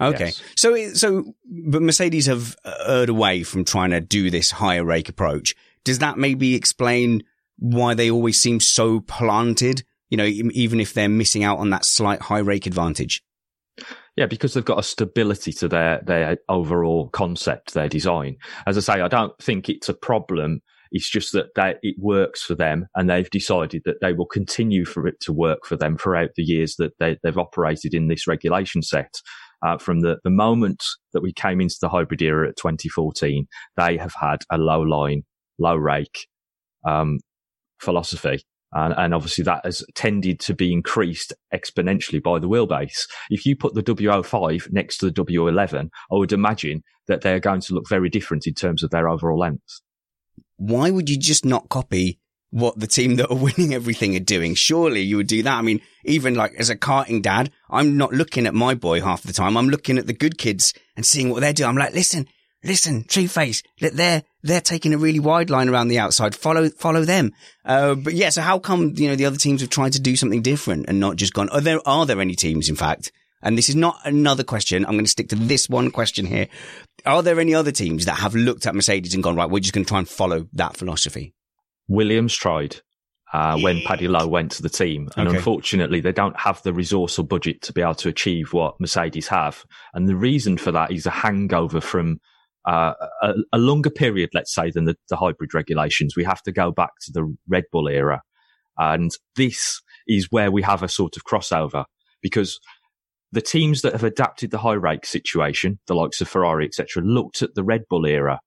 [0.00, 0.26] Okay.
[0.26, 0.42] Yes.
[0.56, 2.56] So, so, but Mercedes have
[2.86, 5.54] erred away from trying to do this higher rake approach
[5.88, 7.22] does that maybe explain
[7.56, 9.84] why they always seem so planted?
[10.10, 13.22] You know, even if they're missing out on that slight high rake advantage.
[14.14, 18.36] Yeah, because they've got a stability to their their overall concept, their design.
[18.66, 20.60] As I say, I don't think it's a problem.
[20.92, 24.84] It's just that they, it works for them, and they've decided that they will continue
[24.84, 28.26] for it to work for them throughout the years that they, have operated in this
[28.26, 29.14] regulation set.
[29.66, 33.46] Uh, from the, the moment that we came into the hybrid era at 2014,
[33.78, 35.22] they have had a low line
[35.58, 36.26] low rake
[36.84, 37.18] um,
[37.80, 38.42] philosophy.
[38.72, 43.06] And, and, obviously that has tended to be increased exponentially by the wheelbase.
[43.30, 47.62] If you put the W05 next to the W11, I would imagine that they're going
[47.62, 49.80] to look very different in terms of their overall length.
[50.56, 54.54] Why would you just not copy what the team that are winning everything are doing?
[54.54, 55.58] Surely you would do that.
[55.58, 59.22] I mean, even like as a karting dad, I'm not looking at my boy half
[59.22, 59.56] the time.
[59.56, 61.70] I'm looking at the good kids and seeing what they're doing.
[61.70, 62.28] I'm like, listen,
[62.62, 66.34] listen, Tree Face, they're, they're taking a really wide line around the outside.
[66.34, 67.32] Follow, follow them.
[67.64, 70.16] Uh, but yeah, so how come, you know, the other teams have tried to do
[70.16, 73.10] something different and not just gone, are there, are there any teams, in fact?
[73.42, 74.84] And this is not another question.
[74.84, 76.48] I'm going to stick to this one question here.
[77.06, 79.72] Are there any other teams that have looked at Mercedes and gone, right, we're just
[79.74, 81.34] going to try and follow that philosophy?
[81.88, 82.80] Williams tried.
[83.34, 85.10] uh, when Paddy Lowe went to the team.
[85.18, 85.36] And Okay.
[85.36, 89.28] unfortunately, they don't have the resource or budget to be able to achieve what Mercedes
[89.28, 89.66] have.
[89.92, 92.20] And the reason for that is a hangover from
[92.68, 96.14] uh, a, a longer period, let's say, than the, the hybrid regulations.
[96.14, 98.20] We have to go back to the Red Bull era.
[98.76, 101.86] And this is where we have a sort of crossover
[102.20, 102.60] because
[103.32, 107.40] the teams that have adapted the high rake situation, the likes of Ferrari, etc., looked
[107.40, 108.40] at the Red Bull era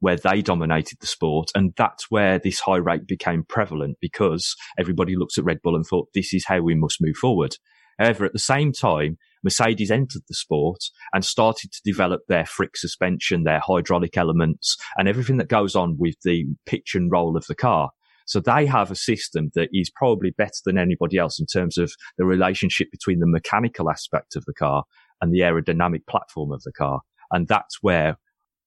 [0.00, 1.50] where they dominated the sport.
[1.54, 5.86] And that's where this high rake became prevalent because everybody looked at Red Bull and
[5.86, 7.56] thought, this is how we must move forward.
[8.00, 10.80] However, at the same time, Mercedes entered the sport
[11.12, 15.96] and started to develop their FRIC suspension, their hydraulic elements and everything that goes on
[15.98, 17.90] with the pitch and roll of the car.
[18.26, 21.92] So they have a system that is probably better than anybody else in terms of
[22.16, 24.84] the relationship between the mechanical aspect of the car
[25.20, 27.00] and the aerodynamic platform of the car.
[27.32, 28.18] And that's where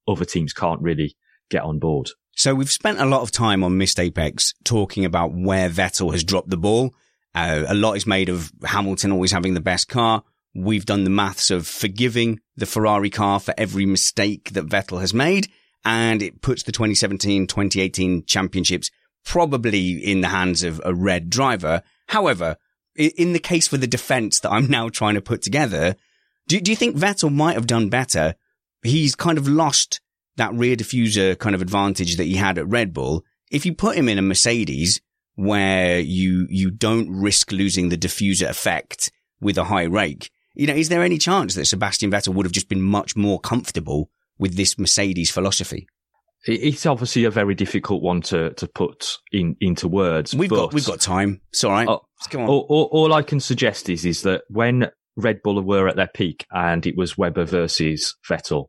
[0.08, 1.16] other teams can't really
[1.50, 2.10] get on board.
[2.36, 6.24] So we've spent a lot of time on Missed Apex talking about where Vettel has
[6.24, 6.94] dropped the ball.
[7.36, 10.24] Uh, a lot is made of Hamilton always having the best car.
[10.56, 15.13] We've done the maths of forgiving the Ferrari car for every mistake that Vettel has
[15.13, 15.50] made.
[15.84, 18.89] And it puts the 2017, 2018 championships
[19.26, 21.82] probably in the hands of a red driver.
[22.08, 22.58] However,
[22.96, 25.96] in the case for the defense that I'm now trying to put together,
[26.48, 28.36] do, do you think Vettel might have done better?
[28.84, 30.02] He's kind of lost
[30.36, 33.24] that rear diffuser kind of advantage that he had at Red Bull.
[33.52, 35.02] If you put him in a Mercedes
[35.36, 40.74] where you, you don't risk losing the diffuser effect with a high rake, you know,
[40.74, 44.56] is there any chance that Sebastian Vettel would have just been much more comfortable with
[44.56, 45.88] this Mercedes philosophy?
[46.46, 50.36] It's obviously a very difficult one to, to put in, into words.
[50.36, 51.39] We've got, we've got time.
[51.50, 51.88] It's all right.
[51.88, 52.50] Oh, Let's go on.
[52.50, 56.10] all, all, all I can suggest is is that when Red Bull were at their
[56.13, 58.66] peak and it was Webber versus Vettel,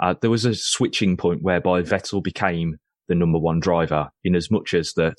[0.00, 2.76] uh, there was a switching point whereby Vettel became
[3.08, 5.16] the number one driver in as much as that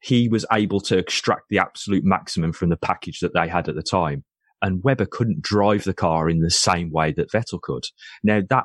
[0.00, 3.76] he was able to extract the absolute maximum from the package that they had at
[3.76, 4.24] the time.
[4.62, 7.84] And Webber couldn't drive the car in the same way that Vettel could.
[8.22, 8.64] Now that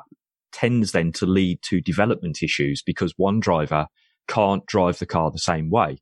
[0.52, 3.86] tends then to lead to development issues because one driver
[4.28, 5.98] can't drive the car the same way.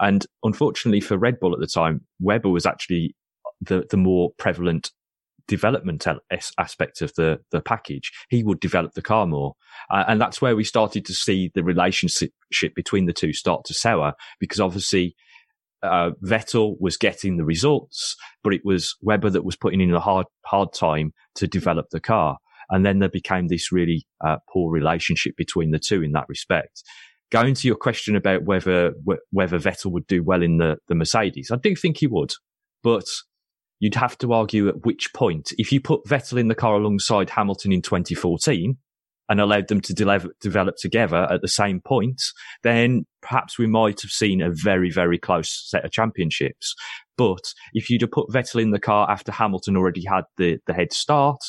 [0.00, 3.14] And unfortunately for Red Bull at the time, Webber was actually
[3.60, 4.92] the, the more prevalent
[5.48, 6.06] development
[6.58, 8.12] aspect of the, the package.
[8.28, 9.54] He would develop the car more.
[9.90, 12.30] Uh, and that's where we started to see the relationship
[12.76, 15.16] between the two start to sour because obviously
[15.82, 20.00] uh, Vettel was getting the results, but it was Webber that was putting in a
[20.00, 22.38] hard, hard time to develop the car.
[22.70, 26.82] And then there became this really uh, poor relationship between the two in that respect.
[27.30, 30.94] Going to your question about whether wh- whether Vettel would do well in the, the
[30.94, 32.32] Mercedes, I do think he would,
[32.82, 33.04] but
[33.80, 35.52] you'd have to argue at which point.
[35.56, 38.76] If you put Vettel in the car alongside Hamilton in 2014
[39.28, 42.20] and allowed them to de- develop together at the same point,
[42.62, 46.74] then perhaps we might have seen a very, very close set of championships.
[47.16, 50.72] But if you'd have put Vettel in the car after Hamilton already had the, the
[50.72, 51.40] head start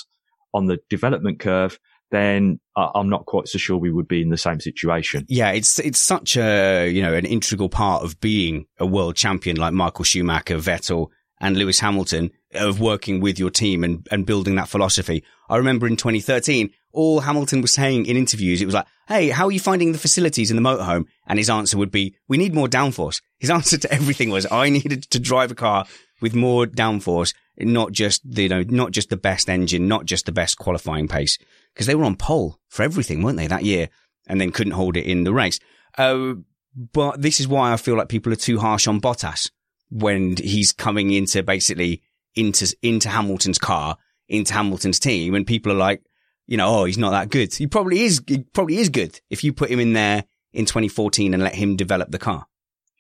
[0.53, 1.79] on the development curve,
[2.12, 5.25] then I'm not quite so sure we would be in the same situation.
[5.27, 9.58] Yeah, it's it's such a you know an integral part of being a world champion
[9.58, 11.08] like Michael Schumacher, Vettel,
[11.39, 15.23] and Lewis Hamilton of working with your team and and building that philosophy.
[15.49, 19.45] I remember in 2013, all Hamilton was saying in interviews, it was like, "Hey, how
[19.45, 22.54] are you finding the facilities in the motorhome?" And his answer would be, "We need
[22.54, 25.86] more downforce." His answer to everything was, "I needed to drive a car
[26.21, 30.25] with more downforce, not just the, you know not just the best engine, not just
[30.25, 31.38] the best qualifying pace."
[31.73, 33.89] Because they were on pole for everything, weren't they, that year?
[34.28, 35.60] And then couldn't hold it in the race.
[35.97, 36.36] Uh,
[36.93, 39.49] but this is why I feel like people are too harsh on Bottas
[39.89, 42.04] when he's coming into basically
[42.36, 43.97] into, into Hamilton's car,
[44.28, 45.34] into Hamilton's team.
[45.36, 46.02] And people are like,
[46.50, 47.54] you know, oh, he's not that good.
[47.54, 51.36] He probably is, he probably is good if you put him in there in 2014
[51.36, 52.48] and let him develop the car.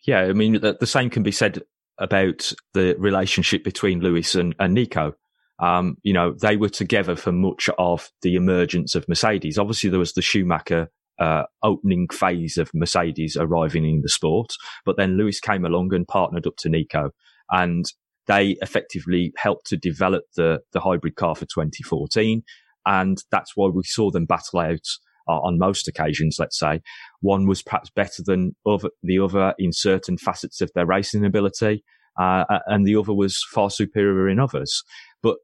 [0.05, 1.63] Yeah, I mean, the, the same can be said
[1.97, 5.13] about the relationship between Lewis and, and Nico.
[5.57, 9.57] Um, you know, they were together for much of the emergence of Mercedes.
[9.57, 14.53] Obviously, there was the Schumacher uh, opening phase of Mercedes arriving in the sport,
[14.85, 17.09] but then Lewis came along and partnered up to Nico,
[17.49, 17.85] and
[18.27, 22.43] they effectively helped to develop the the hybrid car for 2014,
[22.85, 24.87] and that's why we saw them battle out
[25.27, 26.37] uh, on most occasions.
[26.39, 26.81] Let's say
[27.21, 31.83] one was perhaps better than other, the other in certain facets of their racing ability,
[32.19, 34.83] uh, and the other was far superior in others.
[35.21, 35.37] But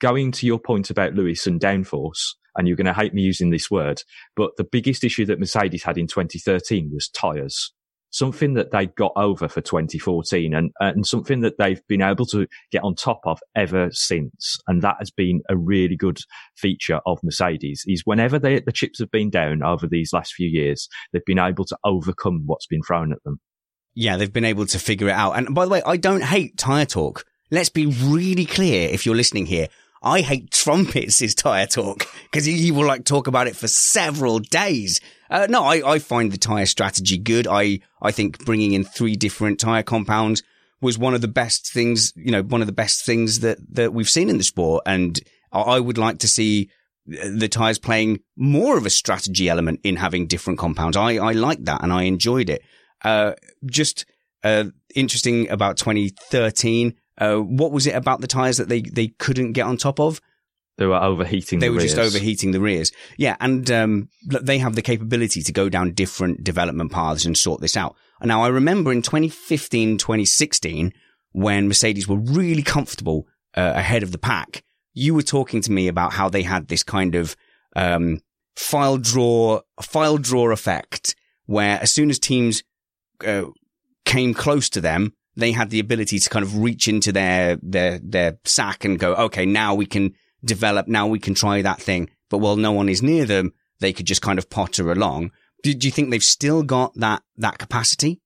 [0.00, 3.50] going to your point about Lewis and downforce, and you're going to hate me using
[3.50, 4.02] this word,
[4.36, 7.72] but the biggest issue that Mercedes had in 2013 was tyres.
[8.12, 12.26] Something that they got over for 2014 and, uh, and something that they've been able
[12.26, 14.58] to get on top of ever since.
[14.68, 16.18] And that has been a really good
[16.56, 20.48] feature of Mercedes is whenever they, the chips have been down over these last few
[20.48, 23.40] years, they've been able to overcome what's been thrown at them.
[23.94, 25.32] Yeah, they've been able to figure it out.
[25.32, 27.24] And by the way, I don't hate tire talk.
[27.50, 29.68] Let's be really clear if you're listening here.
[30.02, 33.68] I hate trumpets is tire talk because he, he will like talk about it for
[33.68, 35.00] several days.
[35.30, 37.46] Uh, no, I, I find the tire strategy good.
[37.46, 40.42] I, I think bringing in three different tire compounds
[40.80, 43.94] was one of the best things, you know, one of the best things that, that
[43.94, 44.82] we've seen in the sport.
[44.86, 45.18] And
[45.52, 46.68] I, I would like to see
[47.06, 50.96] the tires playing more of a strategy element in having different compounds.
[50.96, 52.62] I, I like that and I enjoyed it.
[53.04, 53.34] Uh,
[53.64, 54.04] just,
[54.44, 56.94] uh, interesting about 2013.
[57.18, 60.20] Uh, what was it about the tires that they, they couldn't get on top of?
[60.78, 61.58] They were overheating.
[61.58, 62.92] They the were just overheating the rears.
[63.18, 63.36] Yeah.
[63.40, 67.76] And, um, they have the capability to go down different development paths and sort this
[67.76, 67.94] out.
[68.22, 70.92] Now I remember in 2015, 2016,
[71.32, 75.88] when Mercedes were really comfortable, uh, ahead of the pack, you were talking to me
[75.88, 77.36] about how they had this kind of,
[77.76, 78.20] um,
[78.56, 81.14] file draw, file draw effect
[81.46, 82.62] where as soon as teams,
[83.26, 83.44] uh,
[84.04, 87.98] came close to them, they had the ability to kind of reach into their, their,
[88.02, 90.14] their sack and go, okay, now we can
[90.44, 92.10] develop, now we can try that thing.
[92.28, 95.30] But while no one is near them, they could just kind of potter along.
[95.62, 98.20] Do, do you think they've still got that, that capacity?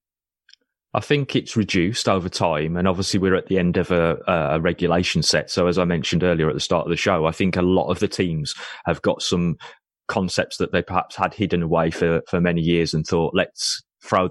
[0.94, 4.61] I think it's reduced over time, and obviously we're at the end of a, a,
[4.61, 5.50] regulation set.
[5.50, 7.90] So, as I mentioned earlier at the start of the show, I think a lot
[7.90, 8.54] of the teams
[8.86, 9.57] have got some
[10.09, 14.28] concepts that they perhaps had hidden away for for many years and thought, let's throw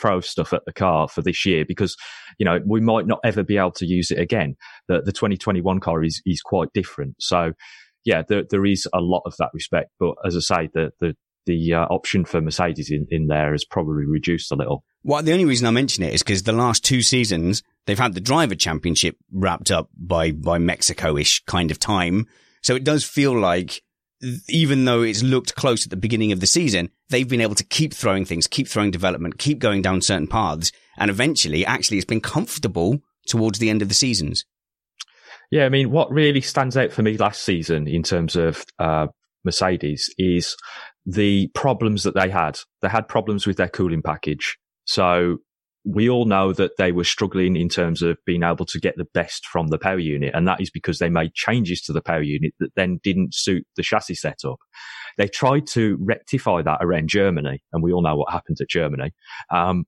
[0.00, 1.96] throw stuff at the car for this year because
[2.38, 4.56] you know we might not ever be able to use it again.
[4.88, 7.16] The the 2021 car is is quite different.
[7.20, 7.52] So,
[8.04, 9.90] yeah, there there is a lot of that respect.
[9.98, 11.14] But as I say, the the
[11.46, 14.84] the uh, option for Mercedes in, in there has probably reduced a little.
[15.02, 18.14] Well, the only reason I mention it is because the last two seasons they've had
[18.14, 22.26] the driver championship wrapped up by by Mexico-ish kind of time.
[22.62, 23.82] So it does feel like
[24.48, 27.64] even though it's looked close at the beginning of the season, they've been able to
[27.64, 32.04] keep throwing things, keep throwing development, keep going down certain paths, and eventually, actually, it's
[32.04, 34.44] been comfortable towards the end of the seasons.
[35.50, 39.06] Yeah, I mean, what really stands out for me last season in terms of uh,
[39.44, 40.56] Mercedes is
[41.06, 42.58] the problems that they had.
[42.82, 44.58] They had problems with their cooling package.
[44.84, 45.38] So
[45.84, 49.06] we all know that they were struggling in terms of being able to get the
[49.14, 50.32] best from the power unit.
[50.34, 53.66] And that is because they made changes to the power unit that then didn't suit
[53.76, 54.58] the chassis setup.
[55.16, 57.62] They tried to rectify that around Germany.
[57.72, 59.12] And we all know what happened at Germany.
[59.50, 59.84] Um,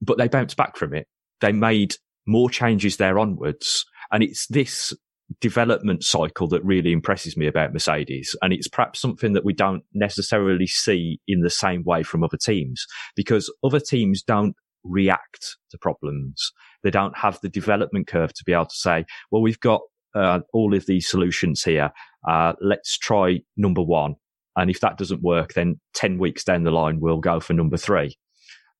[0.00, 1.08] but they bounced back from it.
[1.40, 1.96] They made
[2.26, 3.84] more changes there onwards.
[4.12, 4.94] And it's this
[5.40, 8.34] development cycle that really impresses me about Mercedes.
[8.40, 12.38] And it's perhaps something that we don't necessarily see in the same way from other
[12.38, 14.54] teams because other teams don't
[14.84, 16.52] react to problems.
[16.82, 19.80] They don't have the development curve to be able to say, well, we've got
[20.14, 21.90] uh, all of these solutions here.
[22.28, 24.14] Uh, let's try number one.
[24.56, 27.76] And if that doesn't work, then 10 weeks down the line, we'll go for number
[27.76, 28.16] three.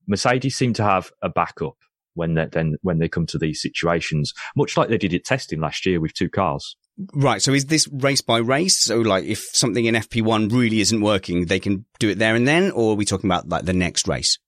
[0.08, 1.76] Mercedes seem to have a backup
[2.14, 5.60] when they then when they come to these situations, much like they did at testing
[5.60, 6.76] last year with two cars.
[7.14, 7.40] Right.
[7.40, 8.78] So is this race by race?
[8.78, 12.48] So like if something in FP1 really isn't working, they can do it there and
[12.48, 14.38] then, or are we talking about like the next race?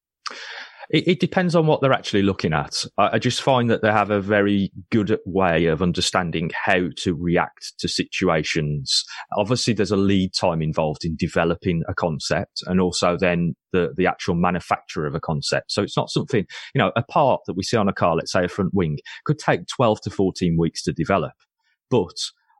[0.90, 2.84] It, it, depends on what they're actually looking at.
[2.98, 7.14] I, I, just find that they have a very good way of understanding how to
[7.14, 9.04] react to situations.
[9.36, 14.08] Obviously, there's a lead time involved in developing a concept and also then the, the
[14.08, 15.70] actual manufacture of a concept.
[15.70, 18.32] So it's not something, you know, a part that we see on a car, let's
[18.32, 21.34] say a front wing, could take 12 to 14 weeks to develop.
[21.88, 22.16] But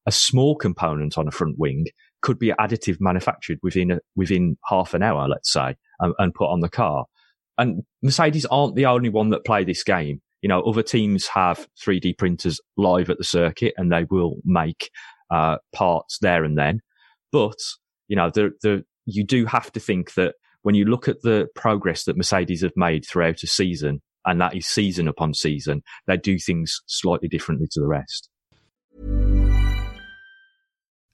[0.07, 1.87] a small component on a front wing
[2.23, 6.49] could be additive manufactured within a, within half an hour, let's say, and, and put
[6.49, 7.07] on the car.
[7.61, 10.23] And Mercedes aren't the only one that play this game.
[10.41, 14.91] You know, other teams have 3D printers live at the circuit and they will make
[15.31, 16.81] uh, parts there and then.
[17.31, 17.59] But,
[18.09, 21.49] you know, the, the, you do have to think that when you look at the
[21.55, 26.17] progress that Mercedes have made throughout a season, and that is season upon season, they
[26.17, 28.31] do things slightly differently to the rest.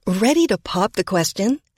[0.06, 1.60] Ready to pop the question?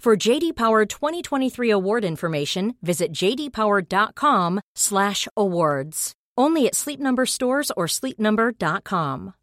[0.00, 6.12] For JD Power 2023 award information, visit jdpower.com/awards.
[6.38, 9.34] Only at Sleep Number stores or sleepnumber.com.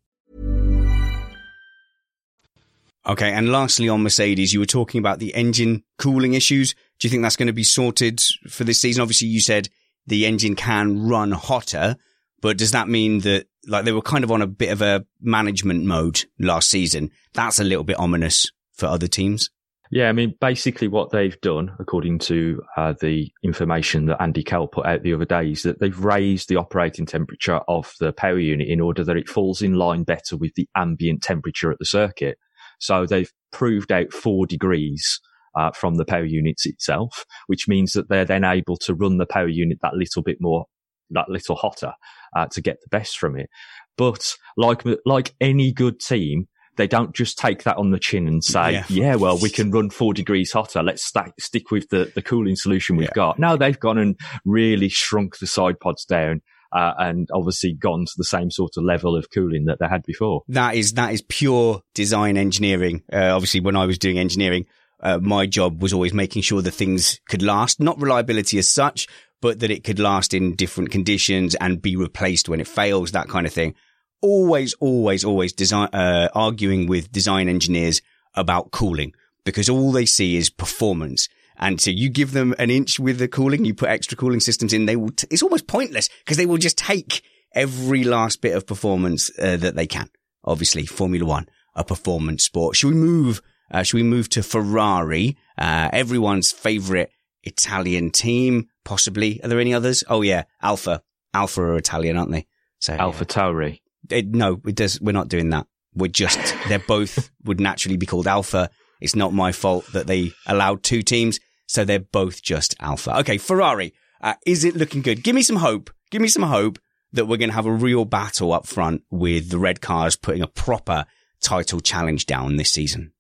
[3.06, 6.74] Okay, and lastly on Mercedes, you were talking about the engine cooling issues.
[6.98, 9.04] Do you think that's going to be sorted for this season?
[9.04, 9.70] Obviously, you said
[10.08, 11.98] the engine can run hotter,
[12.42, 15.06] but does that mean that like they were kind of on a bit of a
[15.22, 17.12] management mode last season?
[17.36, 19.52] That's a little bit ominous for other teams.
[19.90, 24.68] Yeah, I mean, basically what they've done, according to uh, the information that Andy Cowell
[24.68, 28.40] put out the other day, is that they've raised the operating temperature of the power
[28.40, 31.86] unit in order that it falls in line better with the ambient temperature at the
[31.86, 32.38] circuit.
[32.80, 35.22] So they've proved out four degrees
[35.56, 39.26] uh, from the power units itself, which means that they're then able to run the
[39.26, 40.66] power unit that little bit more,
[41.12, 41.94] that little hotter
[42.36, 43.50] uh, to get the best from it.
[43.98, 46.48] But like like any good team,
[46.78, 49.72] they don't just take that on the chin and say, yeah, yeah well, we can
[49.72, 50.82] run four degrees hotter.
[50.82, 53.14] Let's stack, stick with the, the cooling solution we've yeah.
[53.16, 53.40] got.
[53.40, 54.16] No, they've gone and
[54.46, 56.42] really shrunk the side pods down.
[56.70, 60.04] Uh, and obviously gone to the same sort of level of cooling that they had
[60.04, 60.42] before.
[60.50, 63.04] That is that is pure design engineering.
[63.12, 64.66] Uh, obviously, when I was doing engineering,
[65.00, 69.08] uh, my job was always making sure that things could last, not reliability as such,
[69.42, 73.30] but that it could last in different conditions and be replaced when it fails, that
[73.30, 73.74] kind of thing.
[74.22, 78.02] Always, always, always design, uh, arguing with design engineers
[78.36, 79.14] about cooling
[79.46, 81.30] because all they see is performance.
[81.58, 84.74] And so you give them an inch with the cooling, you put extra cooling systems
[84.74, 88.56] in, they will, t- it's almost pointless because they will just take every last bit
[88.56, 90.10] of performance uh, that they can.
[90.44, 92.76] Obviously, Formula One, a performance sport.
[92.76, 93.42] Should we move
[93.72, 95.38] uh, should we move to Ferrari?
[95.58, 97.12] Uh, everyone's favorite
[97.44, 99.42] Italian team, possibly.
[99.44, 100.04] Are there any others?
[100.08, 101.02] Oh yeah, Alpha.
[101.34, 102.48] Alpha are Italian, aren't they?
[102.80, 103.36] So Alpha yeah.
[103.36, 103.82] Tauri.
[104.10, 105.00] It, no, it does.
[105.02, 105.68] We're not doing that.
[105.94, 106.56] We're just.
[106.68, 108.70] they're both would naturally be called alpha.
[109.02, 113.20] It's not my fault that they allowed two teams, so they're both just alpha.
[113.20, 113.94] Okay, Ferrari.
[114.22, 115.24] Uh, is it looking good?
[115.24, 115.92] Give me some hope.
[116.10, 116.80] Give me some hope
[117.14, 120.42] that we're going to have a real battle up front with the red cars putting
[120.42, 121.06] a proper
[121.42, 123.14] title challenge down this season.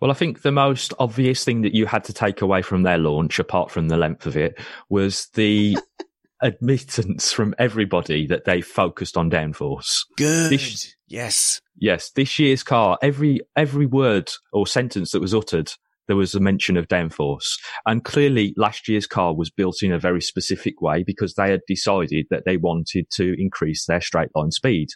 [0.00, 2.98] Well, I think the most obvious thing that you had to take away from their
[2.98, 5.76] launch, apart from the length of it, was the
[6.42, 10.00] admittance from everybody that they focused on downforce.
[10.16, 10.52] Good.
[10.52, 11.60] This, yes.
[11.76, 12.10] Yes.
[12.10, 15.72] This year's car, every, every word or sentence that was uttered,
[16.06, 17.58] there was a mention of downforce.
[17.86, 21.60] And clearly last year's car was built in a very specific way because they had
[21.68, 24.88] decided that they wanted to increase their straight line speed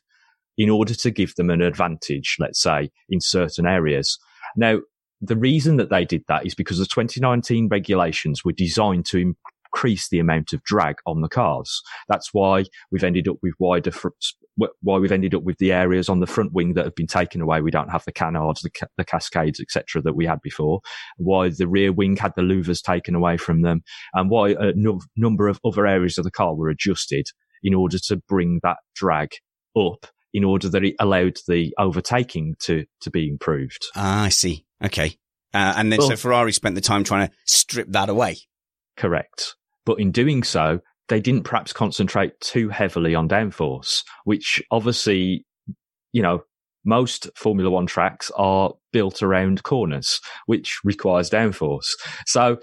[0.56, 4.18] in order to give them an advantage, let's say, in certain areas.
[4.56, 4.80] Now,
[5.20, 9.34] the reason that they did that is because the 2019 regulations were designed to
[9.72, 11.82] increase the amount of drag on the cars.
[12.08, 14.08] That's why we've ended up with wider, fr-
[14.56, 17.40] why we've ended up with the areas on the front wing that have been taken
[17.40, 17.60] away.
[17.60, 20.80] We don't have the canards, the, ca- the cascades, etc., that we had before.
[21.16, 23.82] Why the rear wing had the louvers taken away from them,
[24.14, 27.26] and why a no- number of other areas of the car were adjusted
[27.62, 29.30] in order to bring that drag
[29.76, 33.86] up in order that it allowed the overtaking to, to be improved.
[33.94, 34.64] Ah, I see.
[34.82, 35.18] Okay.
[35.54, 38.38] Uh, and then well, so Ferrari spent the time trying to strip that away.
[38.96, 39.56] Correct.
[39.84, 45.44] But in doing so, they didn't perhaps concentrate too heavily on downforce, which obviously,
[46.12, 46.42] you know,
[46.84, 51.86] most Formula One tracks are built around corners, which requires downforce.
[52.26, 52.58] So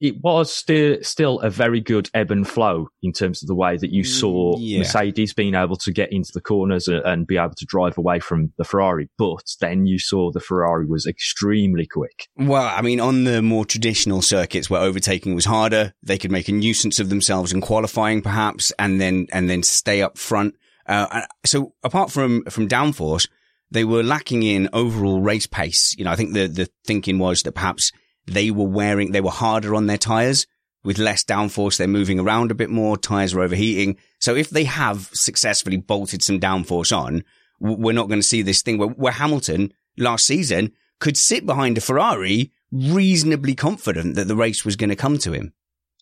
[0.00, 3.76] it was still still a very good ebb and flow in terms of the way
[3.76, 4.78] that you saw mm, yeah.
[4.78, 8.18] Mercedes being able to get into the corners and, and, be able to drive away
[8.18, 9.10] from the Ferrari.
[9.18, 12.28] But then you saw the Ferrari was extremely quick.
[12.36, 16.48] Well, I mean, on the more traditional circuits where overtaking was harder, they could make
[16.48, 20.54] a nuisance of themselves in qualifying, perhaps, and then and then stay up front.
[20.86, 23.28] Uh, so apart from from downforce,
[23.70, 25.94] they were lacking in overall race pace.
[25.98, 27.92] You know, I think the the thinking was that perhaps
[28.26, 30.46] they were wearing, they were harder on their tires
[30.82, 31.76] with less downforce.
[31.76, 32.96] They're moving around a bit more.
[32.96, 33.96] Tires are overheating.
[34.18, 37.24] So if they have successfully bolted some downforce on,
[37.60, 41.76] we're not going to see this thing where, where Hamilton last season could sit behind
[41.78, 45.52] a Ferrari reasonably confident that the race was going to come to him.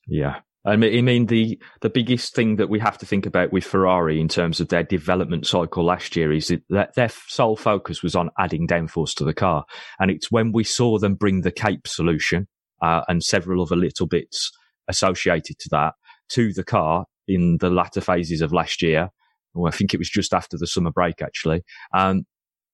[0.07, 0.41] Yeah.
[0.65, 4.29] I mean, the the biggest thing that we have to think about with Ferrari in
[4.29, 8.67] terms of their development cycle last year is that their sole focus was on adding
[8.67, 9.65] downforce to the car,
[9.99, 12.49] and it's when we saw them bring the Cape solution
[12.83, 14.51] uh, and several other little bits
[14.89, 15.95] associated to that
[16.31, 19.11] to the car in the latter phases of last year.
[19.55, 21.63] Well, I think it was just after the summer break, actually.
[21.95, 22.25] Um,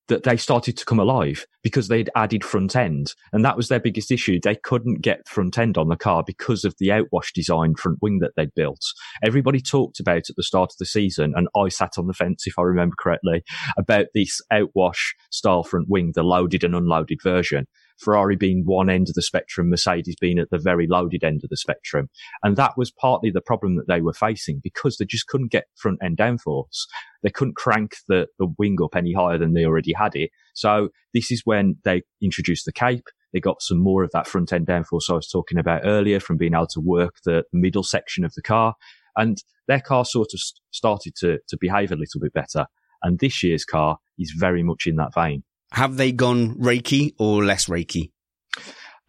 [0.09, 3.15] that they started to come alive because they'd added front end.
[3.33, 4.39] And that was their biggest issue.
[4.43, 8.19] They couldn't get front end on the car because of the outwash design front wing
[8.21, 8.83] that they'd built.
[9.23, 12.47] Everybody talked about at the start of the season, and I sat on the fence,
[12.47, 13.43] if I remember correctly,
[13.79, 17.67] about this outwash style front wing, the loaded and unloaded version.
[17.99, 21.51] Ferrari being one end of the spectrum, Mercedes being at the very loaded end of
[21.51, 22.09] the spectrum.
[22.43, 25.67] And that was partly the problem that they were facing because they just couldn't get
[25.77, 26.87] front end downforce.
[27.23, 30.31] They couldn't crank the, the wing up any higher than they already had it.
[30.55, 33.07] So this is when they introduced the cape.
[33.33, 36.37] They got some more of that front end downforce I was talking about earlier from
[36.37, 38.75] being able to work the middle section of the car.
[39.17, 40.41] And their car sort of
[40.71, 42.67] started to, to behave a little bit better.
[43.03, 45.45] And this year's car is very much in that vein.
[45.73, 48.13] Have they gone rakey or less rakey?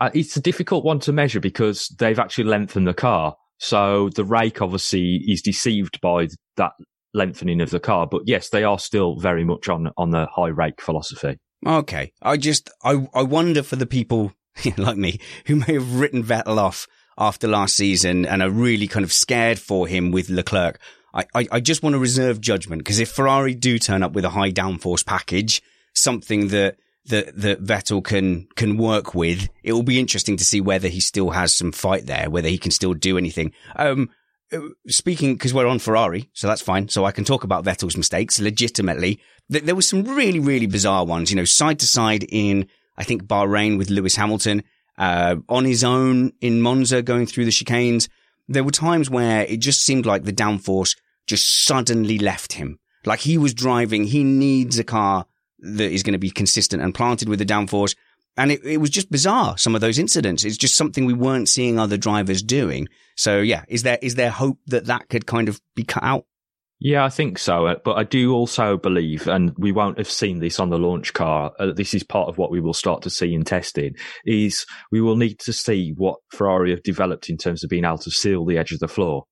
[0.01, 3.35] Uh, it's a difficult one to measure because they've actually lengthened the car.
[3.57, 6.27] So the rake obviously is deceived by
[6.57, 6.73] that
[7.13, 8.07] lengthening of the car.
[8.07, 11.37] But yes, they are still very much on, on the high rake philosophy.
[11.65, 12.11] Okay.
[12.21, 14.33] I just, I, I wonder for the people
[14.77, 16.87] like me who may have written Vettel off
[17.17, 20.79] after last season and are really kind of scared for him with Leclerc.
[21.13, 24.25] I, I, I just want to reserve judgment because if Ferrari do turn up with
[24.25, 25.61] a high downforce package,
[25.95, 26.77] something that
[27.07, 29.49] that that Vettel can can work with.
[29.63, 32.57] It will be interesting to see whether he still has some fight there, whether he
[32.57, 33.53] can still do anything.
[33.75, 34.09] Um,
[34.51, 36.89] uh, speaking because we're on Ferrari, so that's fine.
[36.89, 39.19] So I can talk about Vettel's mistakes legitimately.
[39.49, 42.67] There were some really really bizarre ones, you know, side to side in
[42.97, 44.63] I think Bahrain with Lewis Hamilton,
[44.97, 48.07] uh, on his own in Monza going through the chicanes.
[48.47, 50.95] There were times where it just seemed like the downforce
[51.27, 52.79] just suddenly left him.
[53.05, 55.25] Like he was driving, he needs a car
[55.65, 57.95] that is going to be consistent and planted with the downforce.
[58.37, 60.43] And it, it was just bizarre, some of those incidents.
[60.43, 62.87] It's just something we weren't seeing other drivers doing.
[63.15, 66.25] So yeah, is there, is there hope that that could kind of be cut out?
[66.79, 67.67] Yeah, I think so.
[67.67, 71.13] Uh, but I do also believe, and we won't have seen this on the launch
[71.13, 71.53] car.
[71.57, 73.95] Uh, this is part of what we will start to see in testing
[74.25, 77.97] is we will need to see what Ferrari have developed in terms of being able
[77.99, 79.23] to seal the edge of the floor.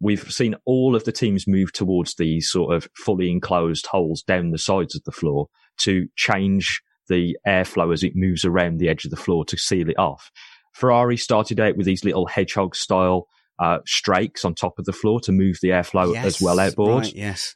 [0.00, 4.50] We've seen all of the teams move towards these sort of fully enclosed holes down
[4.50, 9.04] the sides of the floor to change the airflow as it moves around the edge
[9.04, 10.30] of the floor to seal it off.
[10.72, 13.26] Ferrari started out with these little hedgehog style
[13.58, 17.04] uh, strakes on top of the floor to move the airflow yes, as well outboard.
[17.04, 17.54] Right, yes.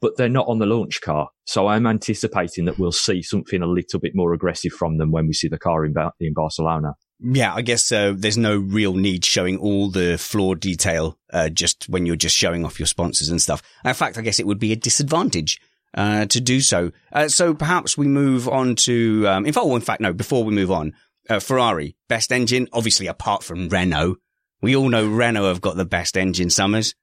[0.00, 1.28] But they're not on the launch car.
[1.46, 5.26] So I'm anticipating that we'll see something a little bit more aggressive from them when
[5.26, 6.94] we see the car in, ba- in Barcelona.
[7.20, 11.88] Yeah, I guess uh, there's no real need showing all the floor detail uh, just
[11.88, 13.62] when you're just showing off your sponsors and stuff.
[13.84, 15.60] In fact, I guess it would be a disadvantage
[15.94, 16.92] uh, to do so.
[17.12, 20.44] Uh, so perhaps we move on to, um, in fact, well, in fact, no, before
[20.44, 20.92] we move on,
[21.30, 24.16] uh, Ferrari, best engine, obviously apart from Renault.
[24.60, 26.94] We all know Renault have got the best engine, Summers.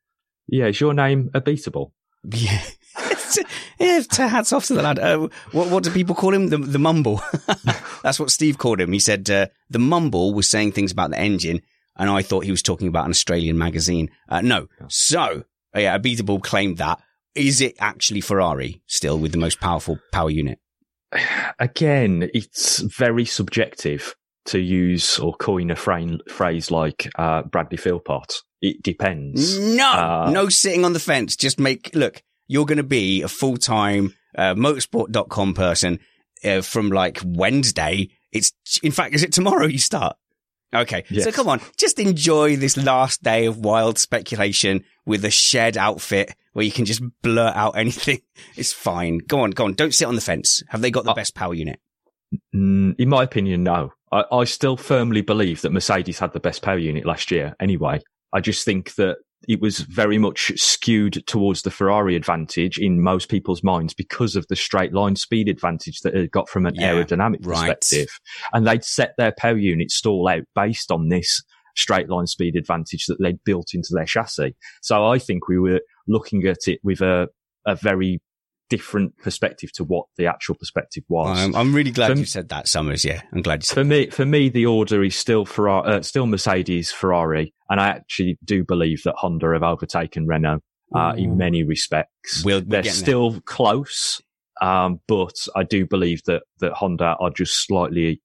[0.47, 1.93] Yeah, is your name Unbeatable?
[2.23, 2.61] Yeah.
[3.79, 4.99] yeah, hats off to the lad.
[4.99, 6.49] Uh, what, what do people call him?
[6.49, 7.21] The, the mumble.
[8.03, 8.91] That's what Steve called him.
[8.91, 11.61] He said uh, the mumble was saying things about the engine,
[11.95, 14.09] and I thought he was talking about an Australian magazine.
[14.27, 14.67] Uh, no.
[14.87, 16.99] So, yeah, Unbeatable claimed that.
[17.35, 20.59] Is it actually Ferrari still with the most powerful power unit?
[21.59, 24.15] Again, it's very subjective
[24.45, 28.41] to use or coin a frame, phrase like uh, Bradley Philpot.
[28.61, 29.59] It depends.
[29.59, 31.35] No, uh, no sitting on the fence.
[31.35, 35.99] Just make, look, you're going to be a full time uh, motorsport.com person
[36.43, 38.09] uh, from like Wednesday.
[38.31, 38.51] It's,
[38.83, 40.15] in fact, is it tomorrow you start?
[40.73, 41.03] Okay.
[41.09, 41.25] Yes.
[41.25, 46.33] So come on, just enjoy this last day of wild speculation with a shed outfit
[46.53, 48.21] where you can just blurt out anything.
[48.55, 49.19] It's fine.
[49.19, 49.73] Go on, go on.
[49.73, 50.63] Don't sit on the fence.
[50.69, 51.79] Have they got the uh, best power unit?
[52.53, 53.91] In my opinion, no.
[54.11, 58.01] I, I still firmly believe that Mercedes had the best power unit last year anyway.
[58.33, 59.17] I just think that
[59.47, 64.47] it was very much skewed towards the Ferrari advantage in most people's minds because of
[64.47, 67.79] the straight line speed advantage that it got from an yeah, aerodynamic right.
[67.79, 68.19] perspective.
[68.53, 71.43] And they'd set their power unit stall out based on this
[71.75, 74.55] straight line speed advantage that they'd built into their chassis.
[74.81, 77.27] So I think we were looking at it with a,
[77.65, 78.21] a very
[78.71, 81.37] different perspective to what the actual perspective was.
[81.37, 83.03] I'm, I'm really glad for, you said that, Summers.
[83.03, 83.89] Yeah, I'm glad you said for that.
[83.89, 84.09] me.
[84.09, 88.63] For me, the order is still Ferrari, uh, still Mercedes, Ferrari, and I actually do
[88.63, 90.61] believe that Honda have overtaken Renault
[90.95, 92.43] uh, in many respects.
[92.45, 93.41] We'll, They're still there.
[93.41, 94.21] close,
[94.61, 98.21] um, but I do believe that that Honda are just slightly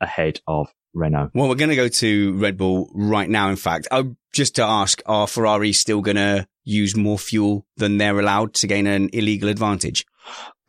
[0.00, 1.30] ahead of Renault.
[1.34, 3.50] Well, we're going to go to Red Bull right now.
[3.50, 7.98] In fact, oh, just to ask, are Ferrari still going to use more fuel than
[7.98, 10.04] they're allowed to gain an illegal advantage?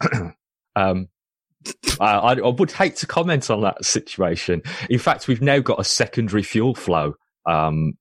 [0.75, 1.07] um,
[1.99, 4.63] I, I, would hate to comment on that situation.
[4.89, 7.13] In fact, we've now got a secondary fuel flow
[7.45, 7.93] um,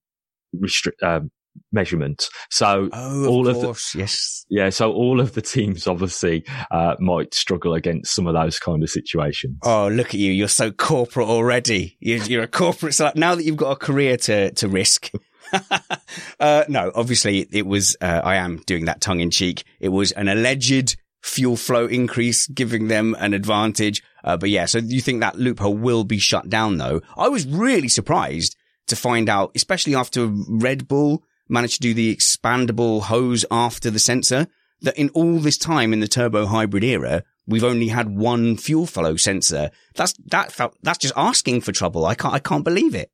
[0.57, 1.31] restri- um,
[1.73, 2.29] measurement.
[2.51, 4.71] So oh, all of, course, of the, yes, yeah.
[4.71, 8.91] So all of the teams obviously uh, might struggle against some of those kind of
[8.91, 9.59] situations.
[9.63, 10.33] Oh, look at you!
[10.33, 11.97] You're so corporate already.
[12.01, 12.95] You're, you're a corporate.
[12.95, 15.11] So now that you've got a career to to risk.
[16.41, 17.97] uh, no, obviously it was.
[18.01, 19.65] Uh, I am doing that tongue in cheek.
[19.81, 24.03] It was an alleged fuel flow increase, giving them an advantage.
[24.25, 27.01] Uh, but yeah, so you think that loophole will be shut down though?
[27.17, 32.15] I was really surprised to find out, especially after Red Bull managed to do the
[32.15, 34.47] expandable hose after the sensor,
[34.83, 38.87] that in all this time in the turbo hybrid era, we've only had one fuel
[38.87, 39.71] flow sensor.
[39.95, 42.07] That's, that felt, that's just asking for trouble.
[42.07, 43.11] I can't, I can't believe it.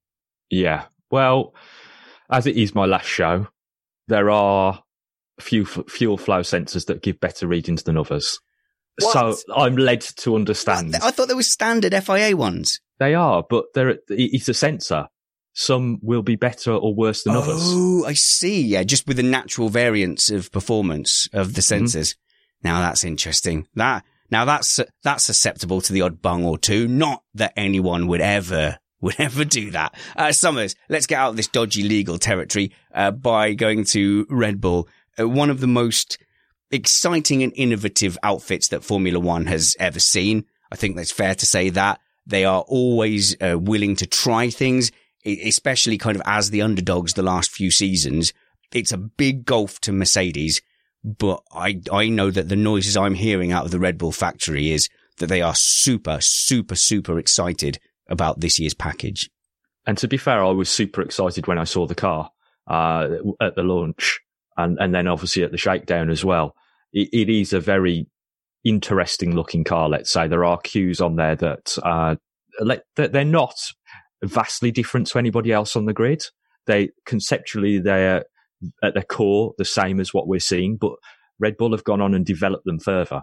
[0.51, 0.85] Yeah.
[1.11, 1.55] Well,
[2.31, 3.49] as it is my last show,
[4.09, 4.83] there are
[5.41, 8.39] few fuel flow sensors that give better readings than others.
[9.01, 9.37] What?
[9.37, 10.93] So I'm led to understand.
[10.93, 11.03] What?
[11.03, 12.81] I thought there were standard FIA ones.
[12.99, 15.09] They are, but they're, it's a sensor.
[15.53, 17.61] Some will be better or worse than oh, others.
[17.63, 18.63] Oh, I see.
[18.63, 21.85] Yeah, just with the natural variance of performance of the mm-hmm.
[21.85, 22.11] sensors.
[22.11, 22.69] Mm-hmm.
[22.69, 23.67] Now that's interesting.
[23.75, 26.89] That now that's that's susceptible to the odd bung or two.
[26.89, 29.95] Not that anyone would ever would ever do that.
[30.17, 34.61] Uh, Summers, let's get out of this dodgy legal territory uh, by going to Red
[34.61, 34.89] Bull
[35.19, 36.19] uh, one of the most
[36.71, 40.45] exciting and innovative outfits that Formula One has ever seen.
[40.71, 44.91] I think that's fair to say that they are always uh, willing to try things,
[45.25, 48.33] especially kind of as the underdogs the last few seasons.
[48.73, 50.61] It's a big gulf to Mercedes,
[51.05, 54.73] but I, I know that the noises I'm hearing out of the Red Bull factory
[54.73, 54.89] is
[55.19, 57.79] that they are super, super, super excited
[58.09, 59.31] about this year's package.
[59.87, 62.31] And to be fair, I was super excited when I saw the car
[62.67, 63.09] uh,
[63.41, 64.21] at the launch
[64.57, 66.55] and and then obviously at the shakedown as well.
[66.93, 68.09] it, it is a very
[68.65, 69.89] interesting looking car.
[69.89, 72.17] Let's say there are cues on there that uh,
[72.97, 73.55] they're not
[74.25, 76.23] vastly different to anybody else on the grid.
[76.67, 78.25] They conceptually they're
[78.83, 80.93] at their core the same as what we're seeing, but
[81.39, 83.23] Red Bull have gone on and developed them further.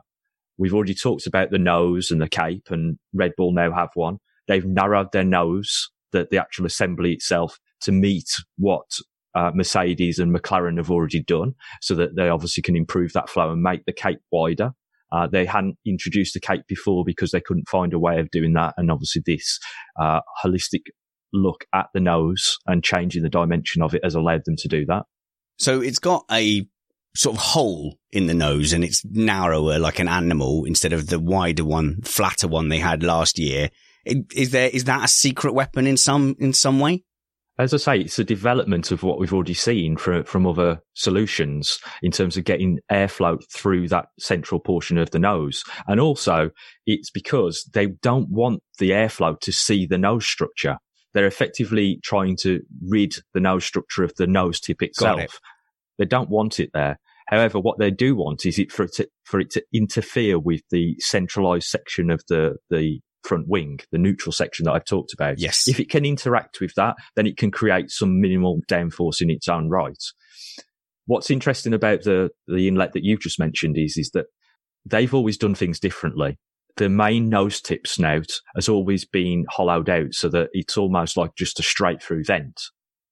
[0.58, 4.20] We've already talked about the nose and the cape, and Red Bull now have one.
[4.48, 8.86] They've narrowed their nose, the, the actual assembly itself, to meet what
[9.36, 13.52] uh, Mercedes and McLaren have already done so that they obviously can improve that flow
[13.52, 14.72] and make the cape wider.
[15.12, 18.54] Uh, they hadn't introduced the cape before because they couldn't find a way of doing
[18.54, 18.74] that.
[18.78, 19.60] And obviously this,
[20.00, 20.82] uh, holistic
[21.34, 24.86] look at the nose and changing the dimension of it has allowed them to do
[24.86, 25.04] that.
[25.58, 26.68] So it's got a
[27.16, 31.20] sort of hole in the nose and it's narrower like an animal instead of the
[31.20, 33.70] wider one, flatter one they had last year.
[34.06, 37.04] Is there, is that a secret weapon in some, in some way?
[37.60, 41.80] as I say, it's a development of what we've already seen from, from other solutions
[42.02, 45.64] in terms of getting airflow through that central portion of the nose.
[45.88, 46.50] And also
[46.88, 50.78] it's because they don't want the airflow to see the nose structure.
[51.14, 55.22] They're effectively trying to rid the nose structure of the nose tip itself.
[55.22, 55.32] It.
[56.00, 57.00] They don't want it there.
[57.28, 60.62] However, what they do want is it for it to, for it to interfere with
[60.72, 65.40] the centralized section of the, the front wing, the neutral section that I've talked about.
[65.40, 65.68] Yes.
[65.68, 69.48] If it can interact with that, then it can create some minimal downforce in its
[69.48, 70.02] own right.
[71.06, 74.26] What's interesting about the, the inlet that you've just mentioned is, is that
[74.86, 76.38] they've always done things differently.
[76.78, 81.36] The main nose tip snout has always been hollowed out so that it's almost like
[81.36, 82.62] just a straight through vent.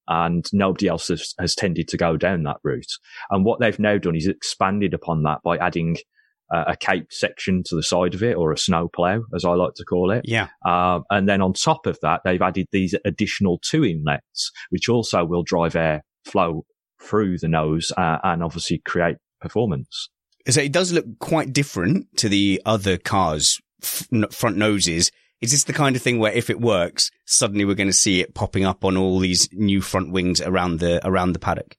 [0.07, 2.91] And nobody else has, has tended to go down that route.
[3.29, 5.97] And what they've now done is expanded upon that by adding
[6.53, 9.51] uh, a cape section to the side of it or a snow plow, as I
[9.51, 10.23] like to call it.
[10.25, 10.47] Yeah.
[10.65, 15.23] Um, and then on top of that, they've added these additional two inlets, which also
[15.25, 16.65] will drive air flow
[17.01, 20.09] through the nose uh, and obviously create performance.
[20.49, 25.11] So it does look quite different to the other cars' f- front noses.
[25.39, 28.21] Is this the kind of thing where if it works, suddenly we're going to see
[28.21, 31.77] it popping up on all these new front wings around the around the paddock?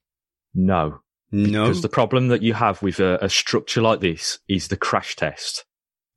[0.53, 0.99] No,
[1.33, 1.63] no.
[1.63, 5.15] Because the problem that you have with a, a structure like this is the crash
[5.15, 5.65] test.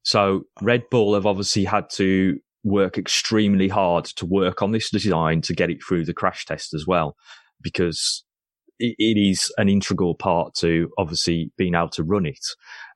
[0.03, 5.41] So Red Bull have obviously had to work extremely hard to work on this design
[5.41, 7.17] to get it through the crash test as well,
[7.63, 8.25] because
[8.79, 12.45] it, is an integral part to obviously being able to run it.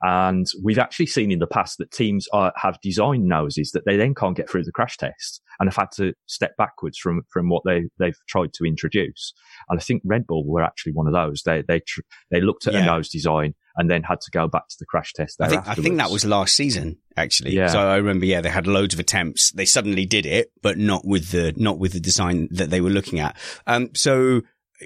[0.03, 3.97] And we've actually seen in the past that teams are, have designed noses that they
[3.97, 7.51] then can't get through the crash test and have had to step backwards from, from
[7.51, 9.35] what they, they've tried to introduce.
[9.69, 11.43] And I think Red Bull were actually one of those.
[11.43, 12.01] They, they, tr-
[12.31, 12.83] they looked at yeah.
[12.83, 15.41] a nose design and then had to go back to the crash test.
[15.41, 17.55] I think, I think that was last season, actually.
[17.55, 17.69] Yeah.
[17.69, 19.53] So I remember, yeah, they had loads of attempts.
[19.53, 22.91] They suddenly did it, but not with the, not with the design that they were
[22.91, 23.37] looking at.
[23.67, 24.41] Um, so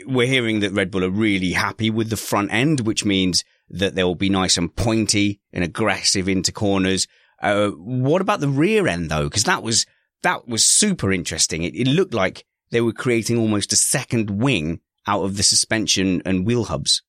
[0.06, 3.94] we're hearing that Red Bull are really happy with the front end, which means that
[3.94, 7.06] they'll be nice and pointy and aggressive into corners.
[7.40, 9.28] Uh, what about the rear end though?
[9.28, 9.86] Cause that was,
[10.22, 11.62] that was super interesting.
[11.62, 16.22] It, it looked like they were creating almost a second wing out of the suspension
[16.24, 17.02] and wheel hubs.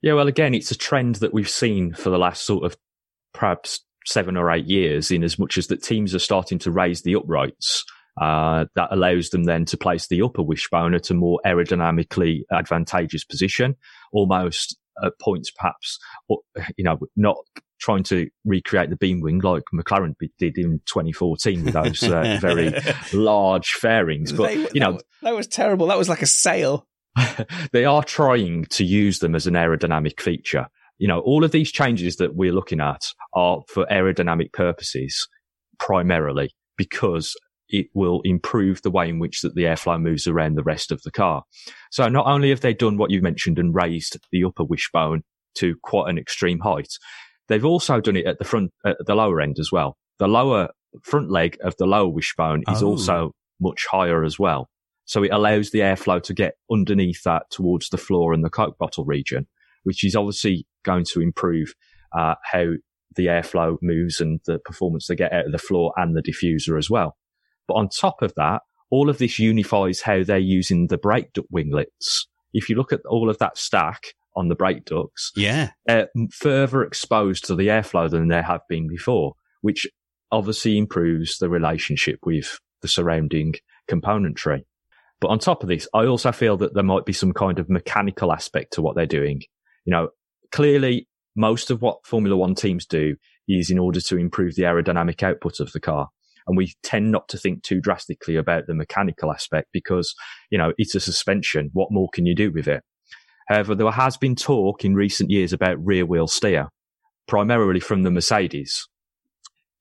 [0.00, 2.76] Yeah, well, again, it's a trend that we've seen for the last sort of
[3.32, 7.02] perhaps seven or eight years, in as much as that teams are starting to raise
[7.02, 7.84] the uprights.
[8.20, 13.24] Uh, that allows them then to place the upper wishbone at a more aerodynamically advantageous
[13.24, 13.74] position,
[14.12, 15.98] almost at points perhaps,
[16.76, 17.36] you know, not
[17.80, 22.72] trying to recreate the beam wing like McLaren did in 2014 with those uh, very
[23.12, 24.30] large fairings.
[24.30, 25.86] But, They- you know, that, that was terrible.
[25.86, 26.86] That was like a sail.
[27.72, 30.66] they are trying to use them as an aerodynamic feature.
[30.98, 33.02] You know, all of these changes that we're looking at
[33.34, 35.28] are for aerodynamic purposes
[35.78, 37.34] primarily because
[37.72, 41.02] it will improve the way in which that the airflow moves around the rest of
[41.02, 41.42] the car.
[41.90, 45.22] So not only have they done what you mentioned and raised the upper wishbone
[45.56, 46.92] to quite an extreme height,
[47.48, 49.96] they've also done it at the front, at the lower end as well.
[50.18, 50.68] The lower
[51.02, 52.88] front leg of the lower wishbone is Oh.
[52.90, 54.68] also much higher as well.
[55.04, 58.76] So it allows the airflow to get underneath that towards the floor and the Coke
[58.78, 59.46] bottle region,
[59.82, 61.74] which is obviously going to improve
[62.16, 62.66] uh, how
[63.16, 66.78] the airflow moves and the performance they get out of the floor and the diffuser
[66.78, 67.16] as well.
[67.72, 68.60] But on top of that,
[68.90, 72.26] all of this unifies how they're using the brake duct winglets.
[72.52, 75.70] If you look at all of that stack on the brake ducts, Yeah.
[75.88, 79.86] uh, further exposed to the airflow than they have been before, which
[80.30, 83.54] obviously improves the relationship with the surrounding
[83.90, 84.64] componentry.
[85.18, 87.70] But on top of this, I also feel that there might be some kind of
[87.70, 89.40] mechanical aspect to what they're doing.
[89.86, 90.08] You know,
[90.50, 93.16] clearly most of what Formula One teams do
[93.48, 96.08] is in order to improve the aerodynamic output of the car.
[96.46, 100.14] And we tend not to think too drastically about the mechanical aspect because,
[100.50, 101.70] you know, it's a suspension.
[101.72, 102.82] What more can you do with it?
[103.48, 106.68] However, there has been talk in recent years about rear wheel steer,
[107.26, 108.86] primarily from the Mercedes.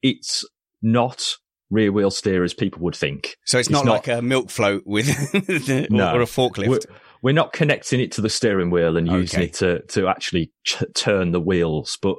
[0.01, 0.45] It's
[0.82, 1.36] not
[1.70, 3.36] rear wheel steer as people would think.
[3.45, 5.07] So it's, It's not, not- like a milk float with
[5.70, 6.14] or, No.
[6.16, 6.68] or a forklift.
[6.68, 6.80] We're,
[7.24, 9.45] we're not connecting it to the steering wheel and using Okay.
[9.47, 11.97] it to, to actually ch- turn the wheels.
[12.01, 12.16] But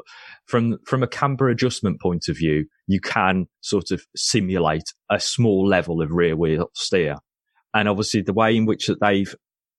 [0.46, 5.66] from, from a camber adjustment point of view, you can sort of simulate a small
[5.66, 7.16] level of rear wheel steer.
[7.74, 9.34] And obviously the way in which that they've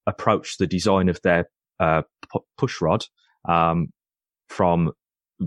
[0.08, 1.50] approached the design of their,
[1.80, 3.06] uh, pu- push rod,
[3.48, 3.90] um,
[4.50, 4.92] from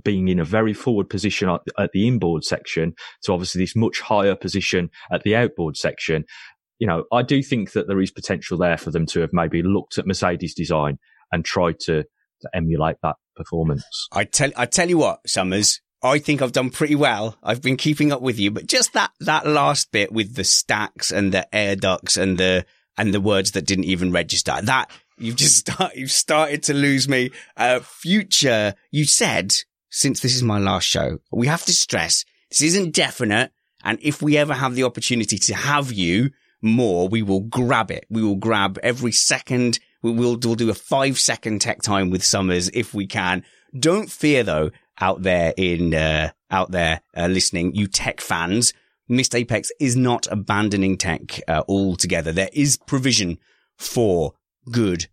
[0.04, 2.92] being in a very forward position at, at the inboard section
[3.22, 6.24] to obviously this much higher position at the outboard section
[6.78, 9.62] you know, I do think that there is potential there for them to have maybe
[9.62, 10.98] looked at Mercedes design
[11.32, 14.08] and tried to, to emulate that performance.
[14.12, 17.36] I tell I tell you what, Summers, I think I've done pretty well.
[17.42, 21.10] I've been keeping up with you, but just that that last bit with the stacks
[21.10, 22.66] and the air ducts and the
[22.96, 24.54] and the words that didn't even register.
[24.62, 27.30] That you've just start, you've started to lose me.
[27.56, 29.54] Uh, future, you said
[29.90, 33.52] since this is my last show, we have to stress this isn't definite,
[33.84, 36.30] and if we ever have the opportunity to have you
[36.62, 38.06] more, we will grab it.
[38.08, 39.78] We will grab every second.
[40.06, 43.42] We will we'll do a five second tech time with Summers if we can.
[43.76, 48.72] Don't fear though, out there in, uh, out there, uh, listening, you tech fans.
[49.08, 52.30] Missed Apex is not abandoning tech, uh, altogether.
[52.30, 53.38] There is provision
[53.76, 54.34] for
[54.70, 55.08] good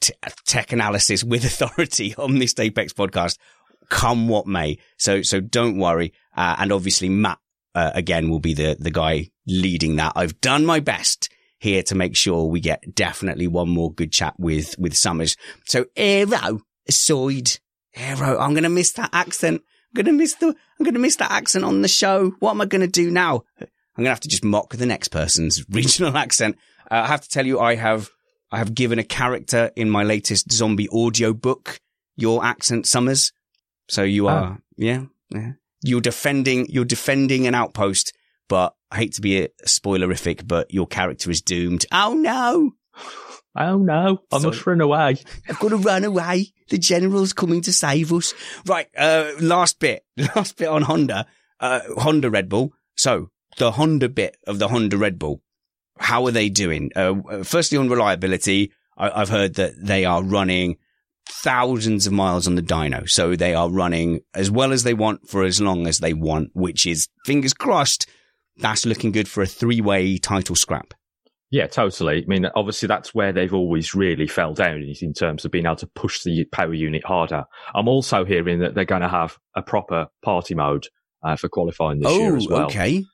[0.00, 0.14] t-
[0.46, 3.36] tech analysis with authority on Missed Apex podcast.
[3.90, 4.78] Come what may.
[4.96, 6.14] So, so don't worry.
[6.34, 7.38] Uh, and obviously Matt,
[7.74, 10.14] uh, again will be the, the guy leading that.
[10.16, 11.28] I've done my best
[11.62, 15.36] here to make sure we get definitely one more good chat with, with Summers.
[15.66, 17.52] So Aero aside,
[17.94, 19.62] Aero, I'm going to miss that accent.
[19.62, 22.34] I'm going to miss the, I'm going to miss that accent on the show.
[22.40, 23.44] What am I going to do now?
[23.60, 26.58] I'm going to have to just mock the next person's regional accent.
[26.90, 28.10] Uh, I have to tell you, I have,
[28.50, 31.78] I have given a character in my latest zombie audio book
[32.16, 33.32] your accent, Summers.
[33.88, 35.52] So you are, yeah, yeah.
[35.84, 38.12] You're defending, you're defending an outpost,
[38.48, 41.86] but I hate to be a spoilerific, but your character is doomed.
[41.90, 42.72] Oh no!
[43.56, 44.50] Oh no, I Sorry.
[44.50, 45.16] must run away.
[45.48, 46.52] I've got to run away.
[46.68, 48.34] The general's coming to save us.
[48.66, 48.88] Right.
[48.96, 50.04] Uh, last bit,
[50.36, 51.26] last bit on Honda,
[51.58, 52.74] uh, Honda Red Bull.
[52.94, 55.40] So the Honda bit of the Honda Red Bull.
[55.98, 56.90] How are they doing?
[56.94, 60.76] Uh, firstly on reliability, I, I've heard that they are running
[61.26, 63.08] thousands of miles on the dyno.
[63.08, 66.50] So they are running as well as they want for as long as they want,
[66.52, 68.06] which is fingers crossed.
[68.58, 70.94] That's looking good for a three way title scrap.
[71.50, 72.22] Yeah, totally.
[72.22, 75.66] I mean, obviously that's where they've always really fell down is in terms of being
[75.66, 77.44] able to push the power unit harder.
[77.74, 80.86] I'm also hearing that they're going to have a proper party mode
[81.22, 82.64] uh, for qualifying this oh, year as well.
[82.66, 83.04] okay.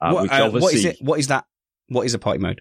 [0.00, 0.98] Uh, what, uh, what is it?
[1.00, 1.44] What is that?
[1.88, 2.60] What is a party mode?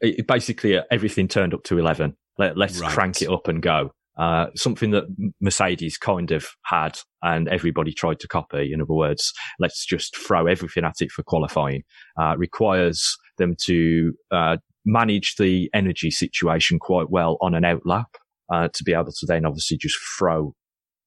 [0.00, 2.16] it, it basically uh, everything turned up to 11.
[2.38, 2.92] Let, let's Right.
[2.92, 3.90] crank it up and go.
[4.18, 5.04] Uh, something that
[5.40, 8.72] Mercedes kind of had and everybody tried to copy.
[8.72, 11.84] In other words, let's just throw everything at it for qualifying.
[12.20, 18.06] Uh, requires them to, uh, manage the energy situation quite well on an outlap,
[18.52, 20.54] uh, to be able to then obviously just throw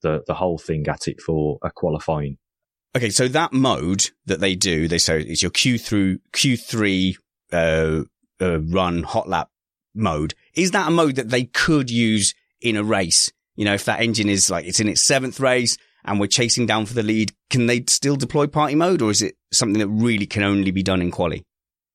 [0.03, 2.37] the, the whole thing at it for a qualifying.
[2.95, 7.15] Okay, so that mode that they do, they say it's your Q through Q3
[7.53, 8.01] uh,
[8.41, 9.49] uh, run hot lap
[9.95, 10.33] mode.
[10.55, 13.31] Is that a mode that they could use in a race?
[13.55, 16.65] You know, if that engine is like it's in its seventh race and we're chasing
[16.65, 19.87] down for the lead, can they still deploy party mode, or is it something that
[19.87, 21.43] really can only be done in quali?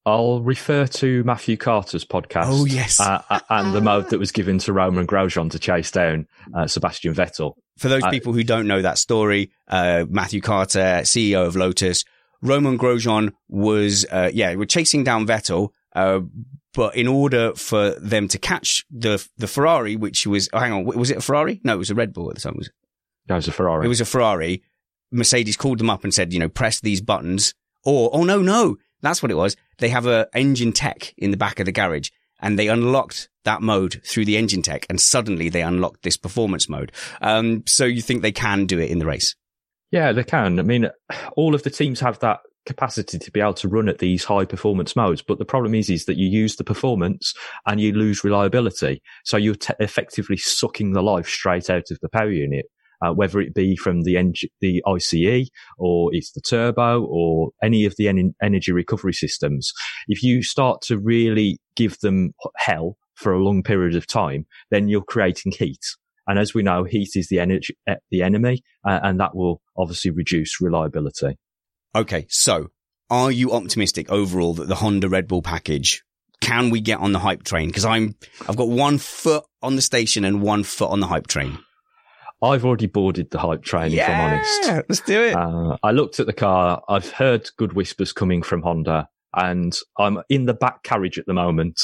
[0.05, 2.45] I'll refer to Matthew Carter's podcast.
[2.47, 3.01] Oh, yes.
[3.01, 6.69] uh, uh, and the mode that was given to Romain Grosjean to chase down uh,
[6.69, 7.55] Sebastian Vettel.
[7.79, 12.05] For those I- people who don't know that story, uh, Matthew Carter, CEO of Lotus,
[12.41, 16.21] Romain Grosjean was, uh, yeah, we're chasing down Vettel, uh,
[16.77, 20.85] but in order for them to catch the the Ferrari, which was, oh, hang on,
[20.85, 21.59] was it a Ferrari?
[21.65, 22.55] No, it was a Red Bull at the time.
[22.57, 22.75] Was it?
[23.29, 23.87] That was a Ferrari.
[23.87, 24.63] It was a Ferrari.
[25.11, 27.55] Mercedes called them up and said, you know, press these buttons.
[27.83, 29.57] Or, oh no, no, that's what it was.
[29.79, 32.11] They have a engine tech in the back of the garage
[32.41, 36.69] and they unlocked that mode through the engine tech and suddenly they unlocked this performance
[36.69, 36.93] mode.
[37.23, 39.35] Um, so you think they can do it in the race?
[39.91, 40.59] Yeah, they can.
[40.59, 40.91] I mean,
[41.37, 44.45] all of the teams have that capacity to be able to run at these high
[44.45, 45.23] performance modes.
[45.23, 47.33] But the problem is, is that you use the performance
[47.67, 49.03] and you lose reliability.
[49.25, 52.67] So you're effectively sucking the life straight out of the power unit.
[53.05, 57.85] Uh, whether it be from the en- the ICE or it's the turbo or any
[57.85, 59.71] of the en- energy recovery systems,
[60.09, 64.89] if you start to really give them hell for a long period of time, then
[64.89, 65.85] you're creating heat.
[66.27, 69.61] And as we know, heat is the energy, eh, the enemy, uh, and that will
[69.77, 71.37] obviously reduce reliability.
[71.97, 72.27] Okay.
[72.29, 72.69] So
[73.11, 76.03] are you optimistic overall that the Honda Red Bull package
[76.41, 77.71] can we get on the hype train?
[77.71, 78.15] Cause I'm,
[78.47, 81.59] I've got one foot on the station and one foot on the hype train.
[82.43, 84.69] I've already boarded the hype train, if I'm honest.
[84.89, 85.35] let's do it.
[85.35, 86.83] Uh, I looked at the car.
[86.89, 91.33] I've heard good whispers coming from Honda, and I'm in the back carriage at the
[91.33, 91.81] moment,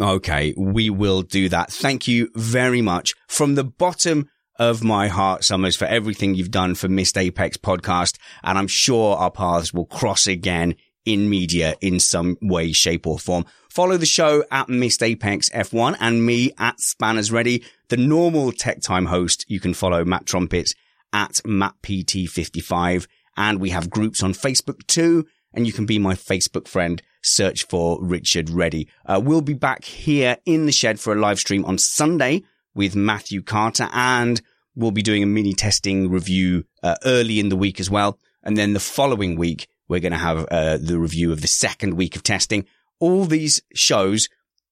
[0.00, 1.72] Okay, we will do that.
[1.72, 6.74] Thank you very much from the bottom of my heart, Somers, for everything you've done
[6.74, 8.16] for Missed Apex podcast.
[8.42, 10.74] And I'm sure our paths will cross again
[11.06, 13.46] in media in some way, shape or form.
[13.76, 17.62] Follow the show at Missed Apex F1 and me at Spanners Ready.
[17.88, 20.74] The normal Tech Time host, you can follow Matt Trumpets
[21.12, 23.06] at MattPT55.
[23.36, 25.26] And we have groups on Facebook too.
[25.52, 27.02] And you can be my Facebook friend.
[27.20, 28.88] Search for Richard Reddy.
[29.04, 32.96] Uh, we'll be back here in the shed for a live stream on Sunday with
[32.96, 34.40] Matthew Carter and
[34.74, 38.18] we'll be doing a mini testing review uh, early in the week as well.
[38.42, 41.94] And then the following week, we're going to have uh, the review of the second
[41.94, 42.64] week of testing.
[42.98, 44.28] All these shows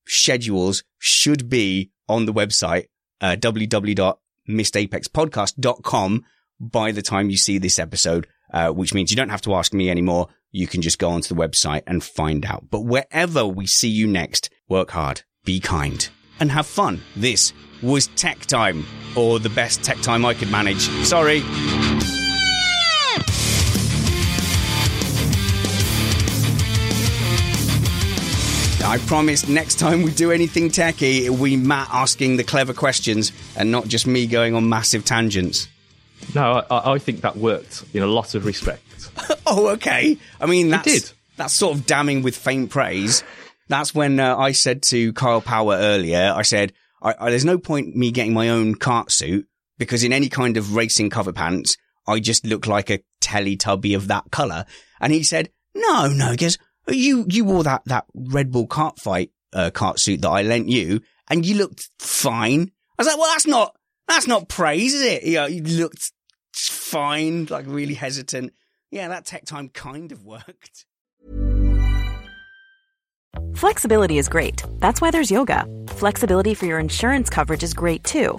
[0.06, 2.86] schedules should be on the website,
[3.20, 3.36] uh,
[6.60, 9.72] by the time you see this episode, uh, which means you don't have to ask
[9.72, 10.28] me anymore.
[10.52, 12.70] You can just go onto the website and find out.
[12.70, 16.08] But wherever we see you next, work hard, be kind,
[16.38, 17.02] and have fun.
[17.16, 17.52] This
[17.82, 18.84] was Tech Time,
[19.16, 20.88] or the best Tech Time I could manage.
[21.04, 21.42] Sorry.
[28.94, 33.32] I promise next time we do anything techie, it'll be Matt asking the clever questions
[33.56, 35.66] and not just me going on massive tangents.
[36.32, 39.10] No, I, I think that worked in a lot of respects.
[39.48, 40.16] oh, okay.
[40.40, 41.12] I mean, that's, did.
[41.36, 43.24] that's sort of damning with faint praise.
[43.68, 46.72] That's when uh, I said to Kyle Power earlier, I said,
[47.02, 50.56] I, I, there's no point me getting my own kart suit because in any kind
[50.56, 51.76] of racing cover pants,
[52.06, 54.66] I just look like a Teletubby of that color.
[55.00, 59.30] And he said, no, no, because you, you wore that, that Red Bull cart fight,
[59.52, 62.70] uh, kart suit that I lent you and you looked fine.
[62.98, 63.76] I was like, well, that's not,
[64.08, 65.22] that's not praise, is it?
[65.24, 66.12] You know, you looked
[66.52, 68.52] fine, like really hesitant.
[68.90, 70.86] Yeah, that tech time kind of worked.
[73.56, 74.62] Flexibility is great.
[74.78, 75.66] That's why there's yoga.
[75.88, 78.38] Flexibility for your insurance coverage is great too.